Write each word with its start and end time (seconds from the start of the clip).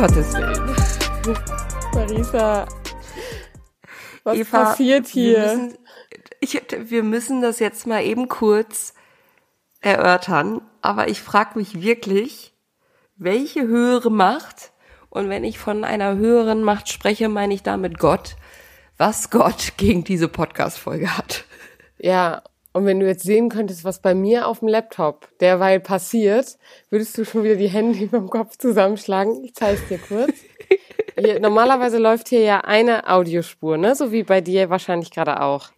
Gottes 0.00 0.32
Willen. 0.32 0.76
Marisa, 1.92 2.66
was 4.24 4.38
Eva, 4.38 4.64
passiert 4.64 5.08
hier? 5.08 5.36
Wir 5.36 5.56
müssen, 5.56 5.78
ich, 6.40 6.62
wir 6.88 7.02
müssen 7.02 7.42
das 7.42 7.58
jetzt 7.58 7.86
mal 7.86 8.02
eben 8.02 8.26
kurz 8.26 8.94
erörtern, 9.82 10.62
aber 10.80 11.08
ich 11.08 11.20
frage 11.20 11.58
mich 11.58 11.82
wirklich, 11.82 12.54
welche 13.16 13.66
höhere 13.66 14.10
Macht, 14.10 14.72
und 15.10 15.28
wenn 15.28 15.44
ich 15.44 15.58
von 15.58 15.84
einer 15.84 16.16
höheren 16.16 16.62
Macht 16.62 16.88
spreche, 16.88 17.28
meine 17.28 17.52
ich 17.52 17.62
damit 17.62 17.98
Gott, 17.98 18.36
was 18.96 19.28
Gott 19.28 19.74
gegen 19.76 20.02
diese 20.02 20.28
Podcast-Folge 20.28 21.14
hat. 21.14 21.44
Ja, 21.98 22.42
und 22.72 22.86
wenn 22.86 23.00
du 23.00 23.06
jetzt 23.06 23.24
sehen 23.24 23.48
könntest, 23.48 23.84
was 23.84 24.00
bei 24.00 24.14
mir 24.14 24.46
auf 24.46 24.60
dem 24.60 24.68
Laptop 24.68 25.28
derweil 25.38 25.80
passiert, 25.80 26.56
würdest 26.88 27.18
du 27.18 27.24
schon 27.24 27.42
wieder 27.42 27.56
die 27.56 27.68
Hände 27.68 27.98
über 28.04 28.18
dem 28.18 28.30
Kopf 28.30 28.56
zusammenschlagen. 28.56 29.42
Ich 29.44 29.54
zeige 29.54 29.80
es 29.80 29.88
dir 29.88 29.98
kurz. 29.98 30.34
Hier, 31.18 31.40
normalerweise 31.40 31.98
läuft 31.98 32.28
hier 32.28 32.40
ja 32.40 32.60
eine 32.60 33.08
Audiospur, 33.08 33.76
ne? 33.76 33.94
So 33.94 34.12
wie 34.12 34.22
bei 34.22 34.40
dir 34.40 34.70
wahrscheinlich 34.70 35.10
gerade 35.10 35.42
auch. 35.42 35.70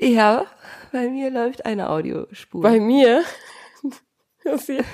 Ja, 0.00 0.46
bei 0.92 1.08
mir 1.08 1.30
läuft 1.30 1.66
eine 1.66 1.90
Audiospur. 1.90 2.62
Bei 2.62 2.80
mir? 2.80 3.24
Das 4.44 4.66
hier. 4.66 4.84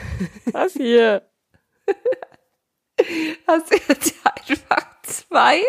Das 0.52 0.72
hier. 0.74 1.22
Hast 3.46 3.70
du 3.70 3.76
jetzt 3.88 4.14
einfach 4.24 4.86
zwei? 5.02 5.62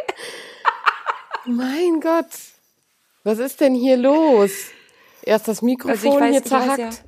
Mein 1.45 2.01
Gott. 2.01 2.27
Was 3.23 3.39
ist 3.39 3.61
denn 3.61 3.75
hier 3.75 3.95
los? 3.95 4.71
Erst 5.23 5.47
das 5.47 5.61
Mikrofon 5.61 5.91
Also 5.91 6.07
ich 6.07 6.15
weiß- 6.15 6.29
hier 6.31 6.41
weiß 6.41 6.47
zerhackt. 6.47 7.03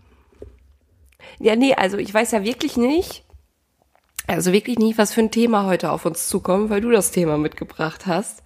Ja, 1.39 1.55
nee, 1.55 1.73
also 1.73 1.97
ich 1.97 2.13
weiß 2.13 2.31
ja 2.31 2.43
wirklich 2.43 2.77
nicht, 2.77 3.23
also 4.27 4.51
wirklich 4.51 4.77
nicht, 4.77 4.97
was 4.97 5.13
für 5.13 5.21
ein 5.21 5.31
Thema 5.31 5.65
heute 5.65 5.91
auf 5.91 6.05
uns 6.05 6.27
zukommt, 6.27 6.69
weil 6.69 6.81
du 6.81 6.91
das 6.91 7.11
Thema 7.11 7.37
mitgebracht 7.37 8.05
hast. 8.05 8.43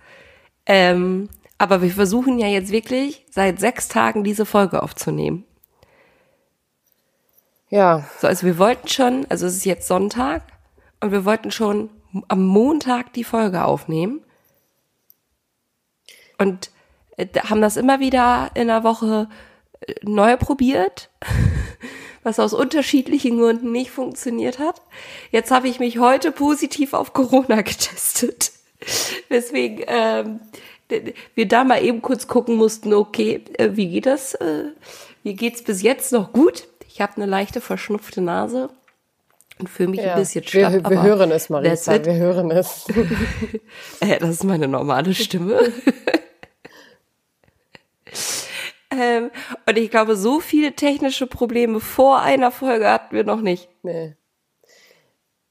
Ähm, 0.65 1.29
aber 1.57 1.81
wir 1.81 1.91
versuchen 1.91 2.39
ja 2.39 2.47
jetzt 2.47 2.71
wirklich 2.71 3.25
seit 3.29 3.59
sechs 3.59 3.87
Tagen 3.87 4.23
diese 4.23 4.45
Folge 4.45 4.81
aufzunehmen. 4.83 5.45
Ja, 7.69 8.07
So, 8.19 8.27
also 8.27 8.45
wir 8.45 8.57
wollten 8.57 8.87
schon, 8.87 9.25
also 9.29 9.45
es 9.47 9.55
ist 9.55 9.65
jetzt 9.65 9.87
Sonntag 9.87 10.43
und 11.01 11.11
wir 11.11 11.25
wollten 11.25 11.51
schon 11.51 11.89
am 12.27 12.45
Montag 12.45 13.11
die 13.13 13.23
Folge 13.23 13.65
aufnehmen 13.65 14.21
und 16.37 16.71
äh, 17.17 17.27
haben 17.49 17.61
das 17.61 17.75
immer 17.77 17.99
wieder 17.99 18.51
in 18.53 18.67
der 18.67 18.83
Woche 18.83 19.27
neu 20.03 20.37
probiert, 20.37 21.09
was 22.23 22.39
aus 22.39 22.53
unterschiedlichen 22.53 23.39
Gründen 23.39 23.71
nicht 23.71 23.91
funktioniert 23.91 24.59
hat. 24.59 24.81
Jetzt 25.31 25.51
habe 25.51 25.67
ich 25.67 25.79
mich 25.79 25.99
heute 25.99 26.31
positiv 26.31 26.93
auf 26.93 27.13
Corona 27.13 27.61
getestet, 27.61 28.51
weswegen 29.29 29.85
ähm, 29.87 30.39
wir 31.33 31.47
da 31.47 31.63
mal 31.63 31.83
eben 31.83 32.01
kurz 32.01 32.27
gucken 32.27 32.55
mussten, 32.55 32.93
okay, 32.93 33.41
äh, 33.57 33.71
wie 33.73 33.89
geht 33.89 34.05
das? 34.05 34.35
Äh, 34.35 34.71
wie 35.23 35.33
geht's 35.33 35.63
bis 35.63 35.81
jetzt 35.81 36.11
noch 36.11 36.33
gut? 36.33 36.67
Ich 36.87 37.01
habe 37.01 37.15
eine 37.15 37.25
leichte 37.25 37.59
verschnupfte 37.59 38.21
Nase 38.21 38.69
und 39.57 39.69
fühle 39.69 39.89
mich 39.89 40.01
ja. 40.01 40.13
ein 40.13 40.19
bisschen 40.19 40.45
schlapp. 40.45 40.73
wir, 40.73 40.89
wir 40.89 41.01
hören 41.01 41.31
es, 41.31 41.49
Marisa, 41.49 42.03
wir 42.05 42.13
hören 42.13 42.51
es. 42.51 42.85
Äh, 43.99 44.19
das 44.19 44.29
ist 44.29 44.43
meine 44.43 44.67
normale 44.67 45.13
Stimme. 45.13 45.59
Ähm, 48.99 49.31
und 49.67 49.77
ich 49.77 49.89
glaube, 49.91 50.15
so 50.15 50.39
viele 50.39 50.73
technische 50.73 51.27
Probleme 51.27 51.79
vor 51.79 52.21
einer 52.21 52.51
Folge 52.51 52.89
hatten 52.89 53.15
wir 53.15 53.23
noch 53.23 53.41
nicht. 53.41 53.69
Nee. 53.83 54.15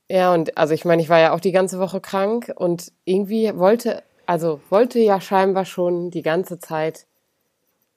Ja, 0.09 0.35
und 0.35 0.57
also 0.59 0.75
ich 0.75 0.85
meine, 0.85 1.03
ich 1.03 1.09
war 1.09 1.19
ja 1.19 1.33
auch 1.33 1.41
die 1.41 1.53
ganze 1.53 1.79
Woche 1.79 2.01
krank 2.01 2.53
und 2.57 2.93
irgendwie 3.05 3.57
wollte, 3.57 4.03
also 4.27 4.61
wollte 4.69 4.99
ja 4.99 5.21
scheinbar 5.21 5.65
schon 5.65 6.11
die 6.11 6.23
ganze 6.23 6.59
Zeit 6.59 7.07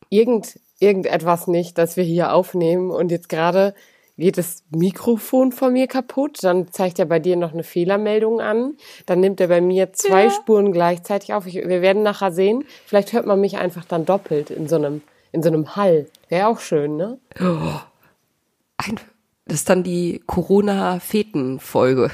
irgend, 0.10 0.60
irgendetwas 0.80 1.48
nicht, 1.48 1.78
dass 1.78 1.98
wir 1.98 2.04
hier 2.04 2.34
aufnehmen 2.34 2.92
und 2.92 3.12
jetzt 3.12 3.30
gerade 3.30 3.74
geht 4.18 4.38
das 4.38 4.64
Mikrofon 4.72 5.52
von 5.52 5.74
mir 5.74 5.88
kaputt, 5.88 6.44
dann 6.44 6.72
zeigt 6.72 6.98
er 6.98 7.06
bei 7.06 7.20
dir 7.20 7.36
noch 7.36 7.54
eine 7.54 7.64
Fehlermeldung 7.64 8.42
an, 8.42 8.76
dann 9.06 9.20
nimmt 9.20 9.40
er 9.40 9.48
bei 9.48 9.62
mir 9.62 9.94
zwei 9.94 10.24
Ja. 10.26 10.32
Spuren 10.32 10.72
gleichzeitig 10.72 11.34
auf. 11.34 11.46
Ich, 11.46 11.56
wir 11.56 11.82
werden 11.82 12.04
nachher 12.04 12.32
sehen, 12.32 12.66
vielleicht 12.86 13.14
hört 13.14 13.28
man 13.28 13.40
mich 13.40 13.58
einfach 13.58 13.86
dann 13.86 14.06
doppelt 14.06 14.50
in 14.50 14.68
so 14.68 14.78
einem, 14.78 15.04
in 15.38 15.44
so 15.44 15.50
einem 15.50 15.76
Hall. 15.76 16.08
Wäre 16.30 16.48
auch 16.48 16.60
schön, 16.60 16.98
ne? 16.98 17.20
Ein, 17.40 19.00
das 19.46 19.58
ist 19.60 19.70
dann 19.70 19.84
die 19.84 20.22
Corona-Feten-Folge. 20.26 22.10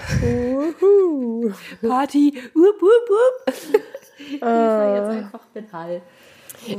Party, 1.81 2.33
wup, 2.53 2.81
wup, 2.81 3.09
wup. 3.09 3.53
Ich 4.31 4.39
fahr 4.39 4.95
jetzt 4.95 5.17
einfach 5.25 5.41
mit 5.53 5.73
Hall. 5.73 6.01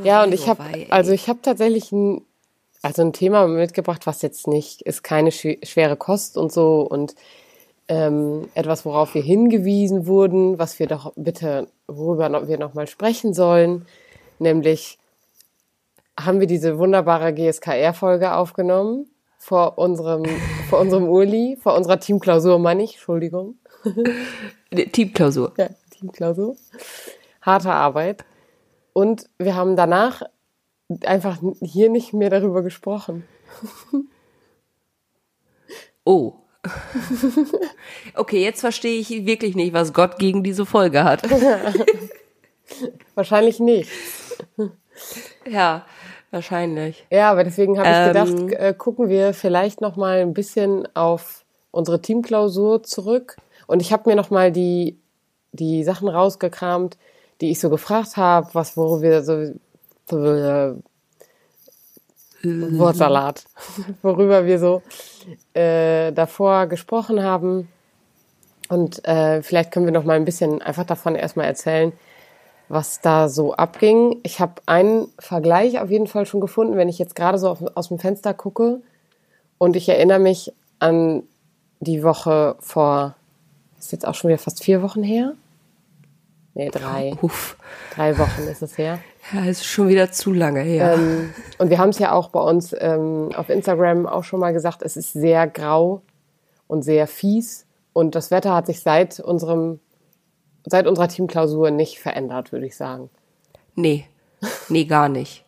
Ja, 0.02 0.22
und 0.24 0.32
ich 0.32 0.48
habe 0.48 0.62
also 0.88 1.12
ich 1.12 1.28
habe 1.28 1.40
tatsächlich 1.42 1.92
ein 1.92 2.22
also 2.80 3.02
ein 3.02 3.12
Thema 3.12 3.46
mitgebracht, 3.46 4.06
was 4.06 4.22
jetzt 4.22 4.46
nicht 4.46 4.80
ist 4.82 5.02
keine 5.02 5.30
schw- 5.30 5.64
schwere 5.66 5.96
Kost 5.96 6.38
und 6.38 6.52
so 6.52 6.80
und 6.80 7.14
ähm, 7.88 8.48
etwas, 8.54 8.86
worauf 8.86 9.14
wir 9.14 9.20
hingewiesen 9.22 10.06
wurden, 10.06 10.58
was 10.58 10.78
wir 10.78 10.86
doch 10.86 11.12
bitte 11.16 11.68
worüber 11.86 12.48
wir 12.48 12.58
noch 12.58 12.72
mal 12.72 12.86
sprechen 12.86 13.34
sollen, 13.34 13.84
nämlich 14.38 14.98
haben 16.18 16.40
wir 16.40 16.46
diese 16.46 16.78
wunderbare 16.78 17.32
GSKR-Folge 17.32 18.34
aufgenommen 18.34 19.06
vor 19.38 19.78
unserem 19.78 20.24
vor 20.70 20.80
unserem 20.80 21.08
Uli, 21.08 21.58
vor 21.60 21.76
unserer 21.76 22.00
Teamklausur, 22.00 22.58
meine 22.58 22.82
ich, 22.82 22.94
Entschuldigung. 22.94 23.58
Teamklausur. 24.92 25.52
Ja, 25.58 25.68
Teamklausur. 25.90 26.56
Harte 27.42 27.70
Arbeit. 27.70 28.24
Und 28.94 29.28
wir 29.38 29.54
haben 29.54 29.76
danach 29.76 30.22
einfach 31.04 31.38
hier 31.60 31.90
nicht 31.90 32.12
mehr 32.12 32.30
darüber 32.30 32.62
gesprochen. 32.62 33.24
Oh. 36.06 36.34
Okay, 38.14 38.42
jetzt 38.42 38.60
verstehe 38.60 39.00
ich 39.00 39.08
wirklich 39.26 39.56
nicht, 39.56 39.72
was 39.72 39.92
Gott 39.92 40.18
gegen 40.18 40.42
diese 40.42 40.66
Folge 40.66 41.02
hat. 41.02 41.22
Wahrscheinlich 43.14 43.58
nicht. 43.58 43.90
Ja, 45.48 45.86
wahrscheinlich. 46.34 47.06
Ja, 47.10 47.30
aber 47.30 47.44
deswegen 47.44 47.78
habe 47.78 47.88
ich 47.88 48.16
Ähm. 48.18 48.46
gedacht, 48.46 48.60
äh, 48.60 48.74
gucken 48.74 49.08
wir 49.08 49.32
vielleicht 49.32 49.80
noch 49.80 49.96
mal 49.96 50.18
ein 50.18 50.34
bisschen 50.34 50.86
auf 50.94 51.44
unsere 51.70 52.02
Teamklausur 52.02 52.82
zurück. 52.82 53.36
Und 53.66 53.80
ich 53.80 53.92
habe 53.92 54.10
mir 54.10 54.16
noch 54.16 54.30
mal 54.30 54.52
die 54.52 54.98
die 55.54 55.84
Sachen 55.84 56.08
rausgekramt, 56.08 56.98
die 57.40 57.50
ich 57.50 57.60
so 57.60 57.70
gefragt 57.70 58.16
habe, 58.16 58.48
was 58.52 58.76
worüber 58.76 59.02
wir 59.02 59.22
so 59.22 59.34
äh, 60.16 60.74
Wortsalat, 62.42 63.44
worüber 64.02 64.44
wir 64.44 64.58
so 64.58 64.82
äh, 65.54 66.12
davor 66.12 66.66
gesprochen 66.66 67.22
haben. 67.22 67.68
Und 68.68 69.06
äh, 69.06 69.42
vielleicht 69.42 69.72
können 69.72 69.86
wir 69.86 69.92
noch 69.92 70.04
mal 70.04 70.16
ein 70.16 70.24
bisschen 70.24 70.60
einfach 70.62 70.84
davon 70.84 71.14
erstmal 71.14 71.46
erzählen, 71.46 71.92
was 72.68 73.00
da 73.00 73.28
so 73.28 73.54
abging. 73.54 74.20
Ich 74.22 74.40
habe 74.40 74.54
einen 74.66 75.08
Vergleich 75.18 75.80
auf 75.80 75.90
jeden 75.90 76.06
Fall 76.06 76.26
schon 76.26 76.40
gefunden, 76.40 76.76
wenn 76.76 76.88
ich 76.88 76.98
jetzt 76.98 77.14
gerade 77.14 77.38
so 77.38 77.48
auf, 77.48 77.62
aus 77.76 77.88
dem 77.88 77.98
Fenster 77.98 78.34
gucke. 78.34 78.80
Und 79.58 79.76
ich 79.76 79.88
erinnere 79.88 80.18
mich 80.18 80.52
an 80.78 81.22
die 81.80 82.02
Woche 82.02 82.56
vor, 82.60 83.16
ist 83.78 83.92
jetzt 83.92 84.06
auch 84.06 84.14
schon 84.14 84.28
wieder 84.28 84.38
fast 84.38 84.64
vier 84.64 84.82
Wochen 84.82 85.02
her? 85.02 85.34
Nee, 86.54 86.70
drei. 86.70 87.14
Uff. 87.22 87.56
Drei 87.94 88.16
Wochen 88.18 88.42
ist 88.50 88.62
es 88.62 88.78
her. 88.78 88.98
Ja, 89.32 89.44
ist 89.44 89.64
schon 89.64 89.88
wieder 89.88 90.12
zu 90.12 90.32
lange 90.32 90.60
her. 90.60 90.94
Ähm, 90.94 91.34
und 91.58 91.70
wir 91.70 91.78
haben 91.78 91.90
es 91.90 91.98
ja 91.98 92.12
auch 92.12 92.28
bei 92.28 92.40
uns 92.40 92.74
ähm, 92.78 93.30
auf 93.34 93.48
Instagram 93.48 94.06
auch 94.06 94.24
schon 94.24 94.40
mal 94.40 94.52
gesagt, 94.52 94.82
es 94.82 94.96
ist 94.96 95.12
sehr 95.12 95.46
grau 95.46 96.02
und 96.66 96.82
sehr 96.82 97.06
fies. 97.06 97.66
Und 97.92 98.14
das 98.14 98.30
Wetter 98.30 98.54
hat 98.54 98.66
sich 98.66 98.80
seit 98.80 99.20
unserem, 99.20 99.80
seit 100.66 100.86
unserer 100.86 101.08
Teamklausur 101.08 101.70
nicht 101.70 101.98
verändert, 101.98 102.52
würde 102.52 102.66
ich 102.66 102.76
sagen. 102.76 103.10
Nee, 103.74 104.06
nee, 104.68 104.84
gar 104.84 105.08
nicht. 105.08 105.44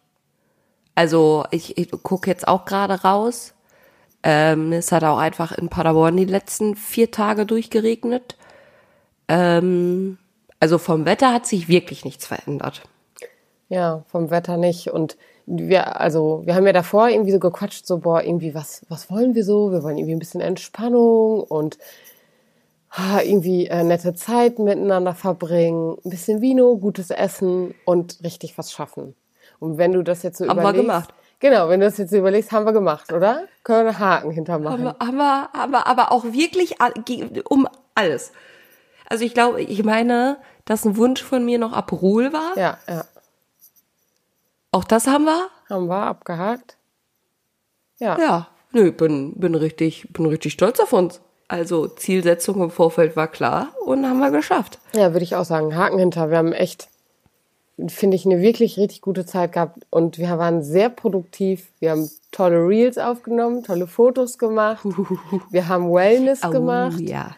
Also 0.95 1.45
ich, 1.51 1.77
ich 1.79 1.91
gucke 1.91 2.31
jetzt 2.31 2.49
auch 2.49 2.65
gerade 2.65 3.03
raus. 3.03 3.55
Ähm, 4.23 4.73
es 4.73 4.91
hat 4.93 5.05
auch 5.05 5.19
einfach 5.19 5.53
in 5.53 5.69
Paderborn 5.69 6.17
die 6.17 6.25
letzten 6.25 6.75
vier 6.75 7.11
Tage 7.11 7.47
durchgeregnet. 7.47 8.37
Ähm, 9.29 10.19
also 10.59 10.79
vom 10.79 11.05
Wetter 11.05 11.33
hat 11.33 11.47
sich 11.47 11.69
wirklich 11.69 12.05
nichts 12.05 12.27
verändert. 12.27 12.83
Ja, 13.69 14.05
vom 14.09 14.31
Wetter 14.31 14.57
nicht. 14.57 14.89
Und 14.89 15.17
wir, 15.47 16.01
also, 16.01 16.43
wir 16.45 16.55
haben 16.55 16.67
ja 16.67 16.73
davor 16.73 17.09
irgendwie 17.09 17.33
so 17.33 17.39
gequatscht, 17.39 17.87
so, 17.87 17.99
boah, 17.99 18.23
irgendwie, 18.23 18.55
was, 18.55 18.85
was 18.89 19.11
wollen 19.11 19.35
wir 19.35 19.45
so? 19.45 19.71
Wir 19.71 19.83
wollen 19.83 19.99
irgendwie 19.99 20.15
ein 20.15 20.21
bisschen 20.21 20.41
Entspannung 20.41 21.43
und 21.43 21.79
irgendwie 23.25 23.67
äh, 23.67 23.83
nette 23.85 24.15
Zeit 24.15 24.59
miteinander 24.59 25.15
verbringen, 25.15 25.97
ein 26.05 26.11
bisschen 26.11 26.41
Vino, 26.41 26.77
gutes 26.77 27.11
Essen 27.11 27.75
und 27.85 28.19
richtig 28.23 28.57
was 28.57 28.73
schaffen. 28.73 29.15
Und 29.59 29.79
wenn 29.79 29.93
du 29.93 30.03
das 30.03 30.23
jetzt 30.23 30.39
so 30.39 30.47
Haben 30.47 30.57
wir 30.57 30.63
überlegst. 30.63 30.87
gemacht. 30.87 31.15
Genau, 31.39 31.69
wenn 31.69 31.81
du 31.81 31.87
das 31.87 31.99
jetzt 31.99 32.11
so 32.11 32.17
überlegst, 32.17 32.53
haben 32.53 32.65
wir 32.65 32.73
gemacht, 32.73 33.13
oder? 33.13 33.45
Können 33.63 33.85
wir 33.85 33.91
einen 33.91 33.99
Haken 33.99 34.31
hintermachen. 34.31 34.85
Haben 34.89 34.97
wir, 34.99 35.07
haben 35.07 35.17
wir, 35.17 35.49
haben 35.53 35.73
wir 35.73 35.87
aber 35.87 36.13
auch 36.13 36.25
wirklich 36.25 36.77
um 37.49 37.69
alles. 37.95 38.33
Also 39.09 39.25
ich 39.25 39.35
glaube, 39.35 39.61
ich 39.63 39.85
meine, 39.85 40.39
dass 40.65 40.85
ein 40.85 40.97
Wunsch 40.97 41.23
von 41.23 41.45
mir 41.45 41.59
noch 41.59 41.73
Aperol 41.73 42.33
war. 42.33 42.57
Ja, 42.57 42.79
ja. 42.89 43.05
Auch 44.73 44.85
das 44.85 45.07
haben 45.07 45.25
wir. 45.25 45.49
Haben 45.69 45.87
wir 45.87 45.97
abgehakt. 45.97 46.77
Ja. 47.99 48.19
Ja, 48.19 48.49
nö, 48.73 48.93
bin, 48.93 49.35
bin 49.39 49.55
richtig, 49.55 50.09
bin 50.13 50.27
richtig 50.27 50.53
stolz 50.53 50.81
auf 50.81 50.93
uns. 50.93 51.21
Also 51.49 51.87
Zielsetzung 51.87 52.61
im 52.63 52.71
Vorfeld 52.71 53.15
war 53.17 53.29
klar 53.29 53.69
und 53.85 54.05
haben 54.07 54.19
wir 54.19 54.31
geschafft. 54.31 54.79
Ja, 54.95 55.13
würde 55.13 55.25
ich 55.25 55.37
auch 55.37 55.45
sagen. 55.45 55.77
Haken 55.77 55.99
hinter. 55.99 56.29
Wir 56.31 56.39
haben 56.39 56.53
echt, 56.53 56.89
finde 57.87 58.17
ich, 58.17 58.27
eine 58.27 58.41
wirklich 58.41 58.79
richtig 58.79 59.01
gute 59.01 59.25
Zeit 59.27 59.53
gehabt 59.53 59.79
und 59.91 60.19
wir 60.19 60.39
waren 60.39 60.65
sehr 60.65 60.89
produktiv. 60.89 61.69
Wir 61.79 61.93
haben 61.93 62.11
tolle 62.33 62.67
Reels 62.67 62.99
aufgenommen, 62.99 63.63
tolle 63.63 63.87
Fotos 63.87 64.39
gemacht. 64.39 64.85
Wir 65.51 65.69
haben 65.69 65.93
Wellness 65.93 66.41
Oh 66.45 66.51
gemacht. 66.51 66.99
ja. 67.01 67.37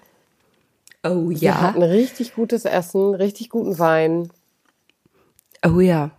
Oh 1.04 1.28
Wir 1.28 1.36
ja. 1.36 1.60
hatten 1.60 1.82
richtig 1.82 2.34
gutes 2.34 2.64
Essen, 2.64 3.14
richtig 3.14 3.50
guten 3.50 3.78
Wein. 3.78 4.30
Oh 5.64 5.80
ja. 5.80 6.10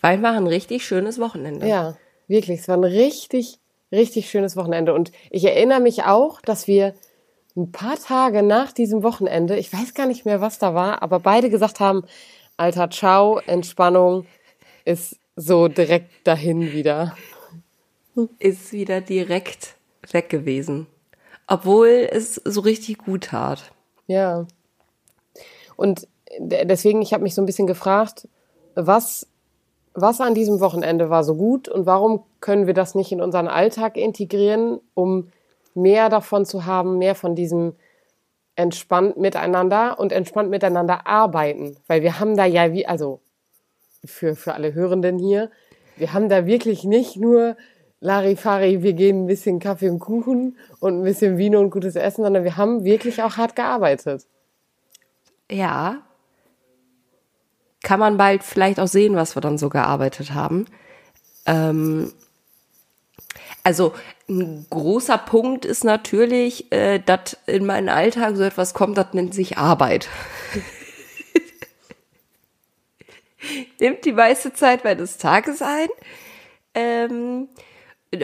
Wein 0.00 0.22
war 0.22 0.32
ein 0.32 0.46
richtig 0.46 0.86
schönes 0.86 1.18
Wochenende. 1.18 1.66
Ja, 1.66 1.96
wirklich. 2.28 2.60
Es 2.60 2.68
war 2.68 2.76
ein 2.76 2.84
richtig, 2.84 3.58
richtig 3.96 4.30
schönes 4.30 4.56
Wochenende. 4.56 4.94
Und 4.94 5.12
ich 5.30 5.44
erinnere 5.44 5.80
mich 5.80 6.04
auch, 6.04 6.40
dass 6.40 6.66
wir 6.66 6.94
ein 7.56 7.72
paar 7.72 7.96
Tage 7.96 8.42
nach 8.42 8.72
diesem 8.72 9.02
Wochenende, 9.02 9.56
ich 9.56 9.72
weiß 9.72 9.94
gar 9.94 10.06
nicht 10.06 10.26
mehr, 10.26 10.40
was 10.40 10.58
da 10.58 10.74
war, 10.74 11.02
aber 11.02 11.20
beide 11.20 11.50
gesagt 11.50 11.80
haben, 11.80 12.04
Alter, 12.56 12.90
ciao, 12.90 13.38
Entspannung 13.38 14.26
ist 14.84 15.18
so 15.36 15.68
direkt 15.68 16.26
dahin 16.26 16.72
wieder. 16.72 17.16
Ist 18.38 18.72
wieder 18.72 19.00
direkt 19.00 19.74
weg 20.10 20.28
gewesen. 20.28 20.86
Obwohl 21.46 22.08
es 22.10 22.36
so 22.44 22.60
richtig 22.60 22.98
gut 22.98 23.24
tat. 23.24 23.72
Ja. 24.06 24.46
Und 25.76 26.08
de- 26.38 26.64
deswegen, 26.64 27.02
ich 27.02 27.12
habe 27.12 27.22
mich 27.22 27.34
so 27.34 27.42
ein 27.42 27.46
bisschen 27.46 27.66
gefragt, 27.66 28.28
was, 28.74 29.26
was 29.96 30.20
an 30.20 30.34
diesem 30.34 30.60
Wochenende 30.60 31.10
war 31.10 31.24
so 31.24 31.34
gut 31.34 31.68
und 31.68 31.86
warum 31.86 32.22
können 32.40 32.66
wir 32.66 32.74
das 32.74 32.94
nicht 32.94 33.12
in 33.12 33.20
unseren 33.20 33.48
Alltag 33.48 33.96
integrieren, 33.96 34.80
um 34.94 35.32
mehr 35.74 36.08
davon 36.08 36.44
zu 36.44 36.66
haben, 36.66 36.98
mehr 36.98 37.14
von 37.14 37.34
diesem 37.34 37.74
entspannt 38.54 39.18
miteinander 39.18 39.98
und 39.98 40.12
entspannt 40.12 40.50
miteinander 40.50 41.06
arbeiten. 41.06 41.76
Weil 41.86 42.02
wir 42.02 42.20
haben 42.20 42.36
da 42.36 42.44
ja 42.44 42.72
wie, 42.72 42.86
also 42.86 43.20
für, 44.04 44.34
für 44.34 44.54
alle 44.54 44.74
Hörenden 44.74 45.18
hier, 45.18 45.50
wir 45.96 46.12
haben 46.12 46.28
da 46.28 46.46
wirklich 46.46 46.84
nicht 46.84 47.16
nur 47.16 47.56
Larifari, 48.00 48.82
wir 48.82 48.92
gehen 48.92 49.24
ein 49.24 49.26
bisschen 49.26 49.58
Kaffee 49.58 49.88
und 49.88 49.98
Kuchen 49.98 50.56
und 50.80 51.00
ein 51.00 51.02
bisschen 51.02 51.38
Vino 51.38 51.58
und 51.60 51.70
gutes 51.70 51.96
Essen, 51.96 52.22
sondern 52.22 52.44
wir 52.44 52.56
haben 52.56 52.84
wirklich 52.84 53.22
auch 53.22 53.36
hart 53.36 53.56
gearbeitet. 53.56 54.26
Ja. 55.50 56.05
Kann 57.86 58.00
man 58.00 58.16
bald 58.16 58.42
vielleicht 58.42 58.80
auch 58.80 58.88
sehen, 58.88 59.14
was 59.14 59.36
wir 59.36 59.40
dann 59.40 59.58
so 59.58 59.68
gearbeitet 59.68 60.34
haben. 60.34 60.66
Ähm, 61.46 62.12
also 63.62 63.94
ein 64.28 64.66
großer 64.70 65.18
Punkt 65.18 65.64
ist 65.64 65.84
natürlich, 65.84 66.72
äh, 66.72 66.98
dass 66.98 67.36
in 67.46 67.64
meinen 67.64 67.88
Alltag 67.88 68.34
so 68.34 68.42
etwas 68.42 68.74
kommt, 68.74 68.98
das 68.98 69.14
nennt 69.14 69.34
sich 69.34 69.56
Arbeit. 69.56 70.08
Nimmt 73.78 74.04
die 74.04 74.14
meiste 74.14 74.52
Zeit 74.52 74.82
meines 74.82 75.18
Tages 75.18 75.62
ein. 75.62 75.86
Ähm, 76.74 77.50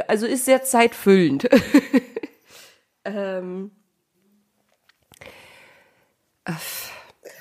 also 0.09 0.27
ist 0.27 0.45
sehr 0.45 0.65
zeitfüllend. 0.65 1.49
ähm, 3.05 3.71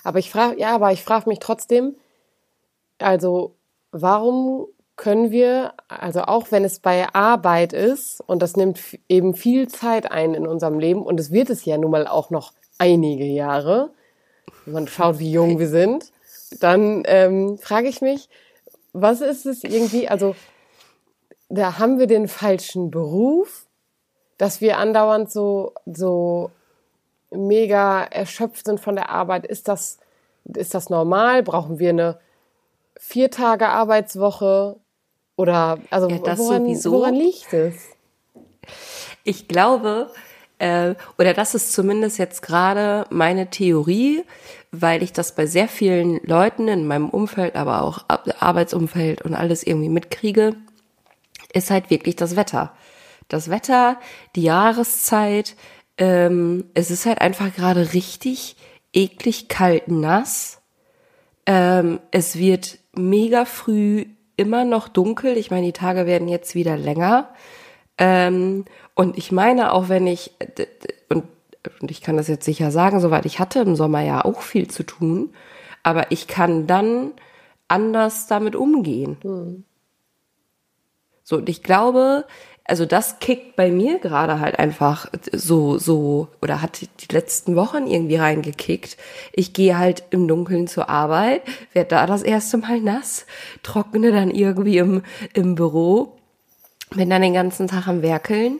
Aber 0.03 0.19
ich 0.19 0.29
frage, 0.29 0.59
ja, 0.59 0.75
aber 0.75 0.91
ich 0.91 1.03
frage 1.03 1.27
mich 1.27 1.39
trotzdem, 1.39 1.95
also 3.03 3.55
warum 3.91 4.67
können 4.95 5.31
wir, 5.31 5.73
also 5.87 6.21
auch 6.21 6.51
wenn 6.51 6.63
es 6.63 6.79
bei 6.79 7.07
Arbeit 7.13 7.73
ist 7.73 8.21
und 8.27 8.41
das 8.41 8.55
nimmt 8.55 8.79
eben 9.09 9.35
viel 9.35 9.67
Zeit 9.67 10.11
ein 10.11 10.33
in 10.33 10.45
unserem 10.45 10.79
Leben 10.79 11.01
und 11.01 11.19
es 11.19 11.31
wird 11.31 11.49
es 11.49 11.65
ja 11.65 11.77
nun 11.77 11.91
mal 11.91 12.07
auch 12.07 12.29
noch 12.29 12.53
einige 12.77 13.25
Jahre, 13.25 13.91
wenn 14.65 14.73
man 14.73 14.87
schaut, 14.87 15.19
wie 15.19 15.31
jung 15.31 15.59
wir 15.59 15.67
sind, 15.67 16.11
dann 16.59 17.03
ähm, 17.05 17.57
frage 17.57 17.87
ich 17.87 18.01
mich, 18.01 18.29
was 18.93 19.21
ist 19.21 19.45
es 19.45 19.63
irgendwie, 19.63 20.07
also 20.07 20.35
da 21.49 21.79
haben 21.79 21.99
wir 21.99 22.07
den 22.07 22.27
falschen 22.27 22.91
Beruf, 22.91 23.65
dass 24.37 24.61
wir 24.61 24.77
andauernd 24.77 25.31
so, 25.31 25.73
so 25.85 26.51
mega 27.29 28.03
erschöpft 28.03 28.65
sind 28.65 28.79
von 28.79 28.95
der 28.95 29.09
Arbeit. 29.09 29.45
Ist 29.45 29.67
das, 29.67 29.99
ist 30.45 30.73
das 30.73 30.89
normal? 30.89 31.43
Brauchen 31.43 31.79
wir 31.79 31.89
eine 31.89 32.19
vier 33.03 33.31
Tage 33.31 33.67
Arbeitswoche? 33.67 34.77
Oder, 35.35 35.79
also, 35.89 36.07
Ja, 36.07 36.19
das 36.19 36.37
woran, 36.39 36.61
sowieso. 36.65 36.91
woran 36.91 37.15
liegt 37.15 37.51
es? 37.51 37.75
Ich 39.23 39.47
glaube, 39.47 40.11
äh, 40.59 40.93
oder 41.17 41.33
das 41.33 41.55
ist 41.55 41.73
zumindest 41.73 42.19
jetzt 42.19 42.41
gerade 42.43 43.05
meine 43.09 43.49
Theorie, 43.49 44.23
weil 44.71 45.01
ich 45.01 45.13
das 45.13 45.33
bei 45.35 45.47
sehr 45.47 45.67
vielen 45.67 46.19
Leuten 46.23 46.67
in 46.67 46.85
meinem 46.85 47.09
Umfeld, 47.09 47.55
aber 47.55 47.81
auch 47.81 48.05
Ar- 48.07 48.23
Arbeitsumfeld 48.39 49.23
und 49.23 49.33
alles 49.33 49.63
irgendwie 49.63 49.89
mitkriege, 49.89 50.55
ist 51.53 51.71
halt 51.71 51.89
wirklich 51.89 52.15
das 52.15 52.35
Wetter. 52.35 52.71
Das 53.27 53.49
Wetter, 53.49 53.99
die 54.35 54.43
Jahreszeit, 54.43 55.55
ähm, 55.97 56.65
es 56.75 56.91
ist 56.91 57.05
halt 57.07 57.19
einfach 57.19 57.53
gerade 57.55 57.93
richtig 57.93 58.55
eklig 58.93 59.47
kalt 59.47 59.87
nass. 59.87 60.61
Ähm, 61.47 61.99
es 62.11 62.37
wird 62.37 62.77
mega 62.95 63.45
früh 63.45 64.05
immer 64.37 64.65
noch 64.65 64.87
dunkel. 64.87 65.37
Ich 65.37 65.51
meine, 65.51 65.67
die 65.67 65.73
Tage 65.73 66.05
werden 66.05 66.27
jetzt 66.27 66.55
wieder 66.55 66.77
länger. 66.77 67.29
Ähm, 67.97 68.65
und 68.95 69.17
ich 69.17 69.31
meine, 69.31 69.73
auch 69.73 69.89
wenn 69.89 70.07
ich, 70.07 70.31
und, 71.09 71.25
und 71.81 71.91
ich 71.91 72.01
kann 72.01 72.17
das 72.17 72.27
jetzt 72.27 72.45
sicher 72.45 72.71
sagen, 72.71 72.99
soweit 72.99 73.25
ich 73.25 73.39
hatte 73.39 73.59
im 73.59 73.75
Sommer 73.75 74.01
ja 74.01 74.25
auch 74.25 74.41
viel 74.41 74.69
zu 74.69 74.83
tun, 74.83 75.33
aber 75.83 76.11
ich 76.11 76.27
kann 76.27 76.67
dann 76.67 77.11
anders 77.67 78.27
damit 78.27 78.55
umgehen. 78.55 79.65
So, 81.23 81.37
und 81.37 81.47
ich 81.47 81.63
glaube, 81.63 82.25
also 82.65 82.85
das 82.85 83.19
kickt 83.19 83.55
bei 83.55 83.71
mir 83.71 83.99
gerade 83.99 84.39
halt 84.39 84.59
einfach 84.59 85.07
so, 85.31 85.77
so, 85.77 86.29
oder 86.41 86.61
hat 86.61 86.81
die 86.81 87.13
letzten 87.13 87.55
Wochen 87.55 87.87
irgendwie 87.87 88.17
reingekickt. 88.17 88.97
Ich 89.33 89.53
gehe 89.53 89.77
halt 89.77 90.03
im 90.11 90.27
Dunkeln 90.27 90.67
zur 90.67 90.89
Arbeit, 90.89 91.41
werde 91.73 91.89
da 91.89 92.05
das 92.05 92.21
erste 92.21 92.57
Mal 92.57 92.79
nass, 92.79 93.25
trockne 93.63 94.11
dann 94.11 94.31
irgendwie 94.31 94.77
im, 94.77 95.01
im 95.33 95.55
Büro, 95.55 96.17
bin 96.91 97.09
dann 97.09 97.21
den 97.21 97.33
ganzen 97.33 97.67
Tag 97.67 97.87
am 97.87 98.01
Werkeln, 98.03 98.59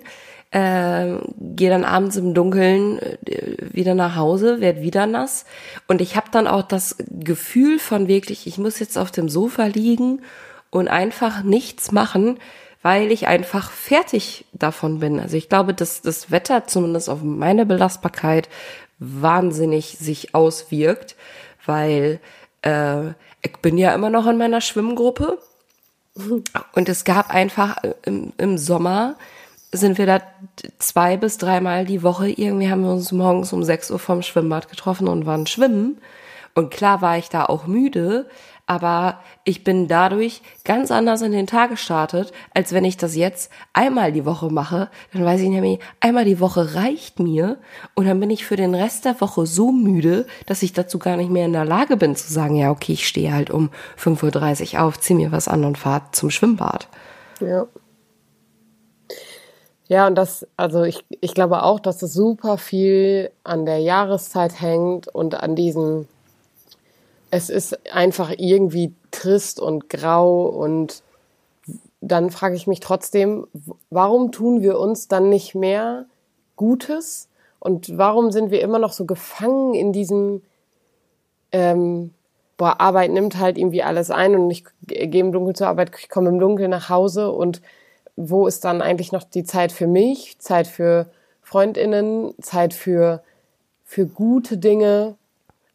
äh, 0.52 1.16
gehe 1.38 1.70
dann 1.70 1.86
abends 1.86 2.18
im 2.18 2.34
Dunkeln 2.34 3.00
äh, 3.00 3.56
wieder 3.72 3.96
nach 3.96 4.16
Hause, 4.16 4.60
werd 4.62 4.82
wieder 4.82 5.06
nass 5.06 5.46
und 5.88 6.02
ich 6.02 6.16
habe 6.16 6.28
dann 6.32 6.48
auch 6.48 6.64
das 6.64 6.98
Gefühl 7.08 7.80
von 7.80 8.08
wirklich, 8.08 8.48
ich 8.48 8.58
muss 8.58 8.80
jetzt 8.80 8.98
auf 8.98 9.12
dem 9.12 9.30
Sofa 9.30 9.66
liegen 9.66 10.22
und 10.70 10.88
einfach 10.88 11.44
nichts 11.44 11.92
machen, 11.92 12.40
weil 12.82 13.12
ich 13.12 13.28
einfach 13.28 13.72
fertig 13.72 14.46
davon 14.54 15.00
bin. 15.00 15.20
Also 15.20 15.38
ich 15.38 15.50
glaube, 15.50 15.74
dass 15.74 16.02
das 16.02 16.32
Wetter 16.32 16.66
zumindest 16.66 17.10
auf 17.10 17.22
meine 17.22 17.66
Belastbarkeit 17.66 18.50
wahnsinnig 19.00 19.98
sich 20.00 20.34
auswirkt, 20.36 21.16
weil 21.66 22.20
äh, 22.64 23.10
ich 23.42 23.58
bin 23.62 23.78
ja 23.78 23.94
immer 23.94 24.10
noch 24.10 24.28
in 24.28 24.38
meiner 24.38 24.62
Schwimmgruppe 24.62 25.40
und 26.74 26.90
es 26.90 27.04
gab 27.04 27.34
einfach 27.34 27.78
im, 28.04 28.34
im 28.38 28.58
Sommer 28.58 29.16
sind 29.72 29.98
wir 29.98 30.06
da 30.06 30.22
zwei 30.80 31.18
bis 31.18 31.38
dreimal 31.38 31.86
die 31.86 32.04
Woche 32.04 32.30
irgendwie 32.30 32.70
haben 32.70 32.84
wir 32.84 32.92
uns 32.92 33.12
morgens 33.12 33.54
um 33.54 33.64
6 33.64 33.92
Uhr 33.92 34.00
vom 34.00 34.22
Schwimmbad 34.22 34.70
getroffen 34.70 35.08
und 35.08 35.26
waren 35.26 35.48
schwimmen. 35.48 36.00
Und 36.54 36.72
klar 36.72 37.02
war 37.02 37.18
ich 37.18 37.30
da 37.30 37.46
auch 37.46 37.68
müde, 37.68 38.30
aber 38.72 39.20
ich 39.44 39.66
bin 39.66 39.90
dadurch 39.90 40.42
ganz 40.64 40.92
anders 40.92 41.22
in 41.22 41.34
den 41.34 41.46
Tag 41.46 41.72
gestartet, 41.72 42.32
als 42.54 42.72
wenn 42.72 42.86
ich 42.86 42.96
das 42.96 43.18
jetzt 43.18 43.52
einmal 43.74 44.14
die 44.14 44.24
Woche 44.24 44.50
mache. 44.50 44.88
Dann 45.12 45.26
weiß 45.26 45.42
ich 45.42 45.50
nämlich, 45.50 45.80
einmal 46.00 46.24
die 46.24 46.40
Woche 46.40 46.74
reicht 46.74 47.20
mir 47.20 47.58
und 47.96 48.08
dann 48.08 48.22
bin 48.22 48.30
ich 48.30 48.46
für 48.46 48.56
den 48.56 48.74
Rest 48.74 49.04
der 49.04 49.20
Woche 49.20 49.46
so 49.46 49.74
müde, 49.74 50.26
dass 50.46 50.64
ich 50.64 50.72
dazu 50.72 51.00
gar 51.00 51.18
nicht 51.18 51.30
mehr 51.30 51.48
in 51.48 51.52
der 51.52 51.66
Lage 51.66 51.98
bin 51.98 52.16
zu 52.16 52.32
sagen, 52.32 52.56
ja, 52.56 52.72
okay, 52.72 52.94
ich 52.94 53.06
stehe 53.06 53.34
halt 53.34 53.50
um 53.50 53.72
5.30 54.00 54.76
Uhr 54.76 54.84
auf, 54.84 55.02
zieh 55.02 55.16
mir 55.16 55.34
was 55.34 55.50
an 55.50 55.66
und 55.66 55.78
fahr 55.78 56.14
zum 56.14 56.30
Schwimmbad. 56.30 56.88
Ja. 57.42 57.68
Ja, 59.90 60.08
und 60.08 60.16
das, 60.16 60.48
also 60.56 60.84
ich, 60.84 61.04
ich 61.20 61.34
glaube 61.34 61.64
auch, 61.64 61.82
dass 61.82 62.02
es 62.04 62.14
super 62.14 62.58
viel 62.58 63.32
an 63.44 63.66
der 63.66 63.80
Jahreszeit 63.80 64.62
hängt 64.62 65.10
und 65.10 65.36
an 65.36 65.58
diesem, 65.58 66.08
es 67.32 67.50
ist 67.50 67.92
einfach 67.92 68.32
irgendwie 68.38 68.94
trist 69.10 69.60
und 69.60 69.90
grau 69.90 70.46
und 70.46 71.04
dann 72.02 72.30
frage 72.30 72.56
ich 72.56 72.68
mich 72.68 72.80
trotzdem, 72.80 73.48
warum 73.90 74.32
tun 74.32 74.62
wir 74.62 74.80
uns 74.80 75.08
dann 75.08 75.30
nicht 75.30 75.56
mehr 75.56 76.06
Gutes 76.56 77.28
Und 77.60 77.98
warum 77.98 78.32
sind 78.32 78.52
wir 78.52 78.62
immer 78.62 78.80
noch 78.80 78.92
so 78.92 79.06
gefangen 79.06 79.76
in 79.76 79.94
diesem, 79.94 80.42
ähm, 81.52 82.12
boah, 82.58 82.80
Arbeit 82.80 83.12
nimmt 83.12 83.38
halt 83.40 83.58
irgendwie 83.58 83.84
alles 83.84 84.10
ein 84.12 84.36
und 84.36 84.50
ich 84.50 84.66
gehe 84.86 85.22
im 85.22 85.32
Dunkeln 85.32 85.56
zur 85.56 85.68
Arbeit, 85.68 85.92
ich 86.00 86.10
komme 86.10 86.30
im 86.30 86.40
Dunkeln 86.40 86.72
nach 86.72 86.90
Hause 86.90 87.32
und 87.32 87.62
wo 88.16 88.48
ist 88.48 88.66
dann 88.66 88.82
eigentlich 88.82 89.12
noch 89.12 89.24
die 89.24 89.44
Zeit 89.44 89.72
für 89.72 89.88
mich, 89.88 90.38
Zeit 90.40 90.68
für 90.68 91.08
Freundinnen, 91.42 92.34
Zeit 92.42 92.74
für, 92.74 93.24
für 93.86 94.08
gute 94.08 94.58
Dinge, 94.58 95.16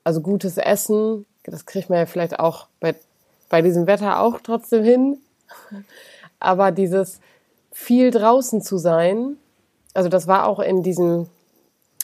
also 0.04 0.20
gutes 0.20 0.58
Essen. 0.58 1.24
Das 1.46 1.66
kriegt 1.66 1.90
man 1.90 1.98
ja 1.98 2.06
vielleicht 2.06 2.38
auch 2.38 2.66
bei, 2.80 2.94
bei 3.48 3.62
diesem 3.62 3.86
Wetter 3.86 4.20
auch 4.20 4.40
trotzdem 4.42 4.84
hin. 4.84 5.18
Aber 6.40 6.70
dieses 6.70 7.20
viel 7.72 8.10
draußen 8.10 8.62
zu 8.62 8.78
sein, 8.78 9.36
also 9.94 10.08
das 10.08 10.26
war 10.26 10.46
auch 10.46 10.60
in 10.60 10.82
diesem 10.82 11.28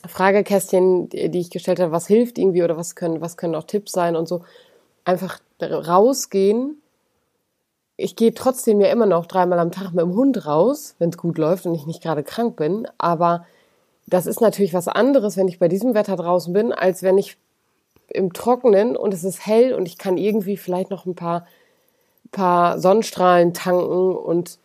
Fragekästchen, 0.07 1.09
die 1.09 1.39
ich 1.39 1.51
gestellt 1.51 1.81
habe, 1.81 1.93
was 1.93 2.07
hilft 2.07 2.39
irgendwie 2.39 2.63
oder 2.63 2.77
was 2.77 2.95
können, 2.95 3.21
was 3.21 3.37
können 3.37 3.55
auch 3.55 3.65
Tipps 3.65 3.93
sein 3.93 4.17
und 4.17 4.27
so. 4.27 4.45
Einfach 5.05 5.39
rausgehen. 5.61 6.81
Ich 7.97 8.17
gehe 8.17 8.35
trotzdem 8.35 8.81
ja 8.81 8.91
immer 8.91 9.07
noch 9.07 9.27
dreimal 9.27 9.59
am 9.59 9.71
Tag 9.71 9.93
mit 9.93 10.03
dem 10.03 10.15
Hund 10.15 10.47
raus, 10.47 10.97
wenn 10.99 11.11
es 11.11 11.17
gut 11.17 11.39
läuft 11.39 11.67
und 11.67 11.75
ich 11.75 11.87
nicht 11.87 12.03
gerade 12.03 12.25
krank 12.25 12.57
bin. 12.57 12.89
Aber 12.99 13.47
das 14.07 14.27
ist 14.27 14.41
natürlich 14.41 14.75
was 14.75 14.89
anderes, 14.89 15.37
wenn 15.37 15.49
ich 15.49 15.59
bei 15.59 15.69
diesem 15.69 15.95
Wetter 15.95 16.17
draußen 16.17 16.53
bin, 16.53 16.73
als 16.73 17.03
wenn 17.03 17.19
ich 17.19 17.37
im 18.13 18.33
Trockenen 18.33 18.97
und 18.97 19.15
es 19.15 19.25
ist 19.25 19.47
hell 19.47 19.75
und 19.75 19.87
ich 19.87 19.99
kann 19.99 20.17
irgendwie 20.17 20.57
vielleicht 20.57 20.91
noch 20.91 21.07
ein 21.07 21.15
paar, 21.15 21.47
paar 22.31 22.79
Sonnenstrahlen 22.79 23.55
tanken 23.55 24.15
und 24.17 24.59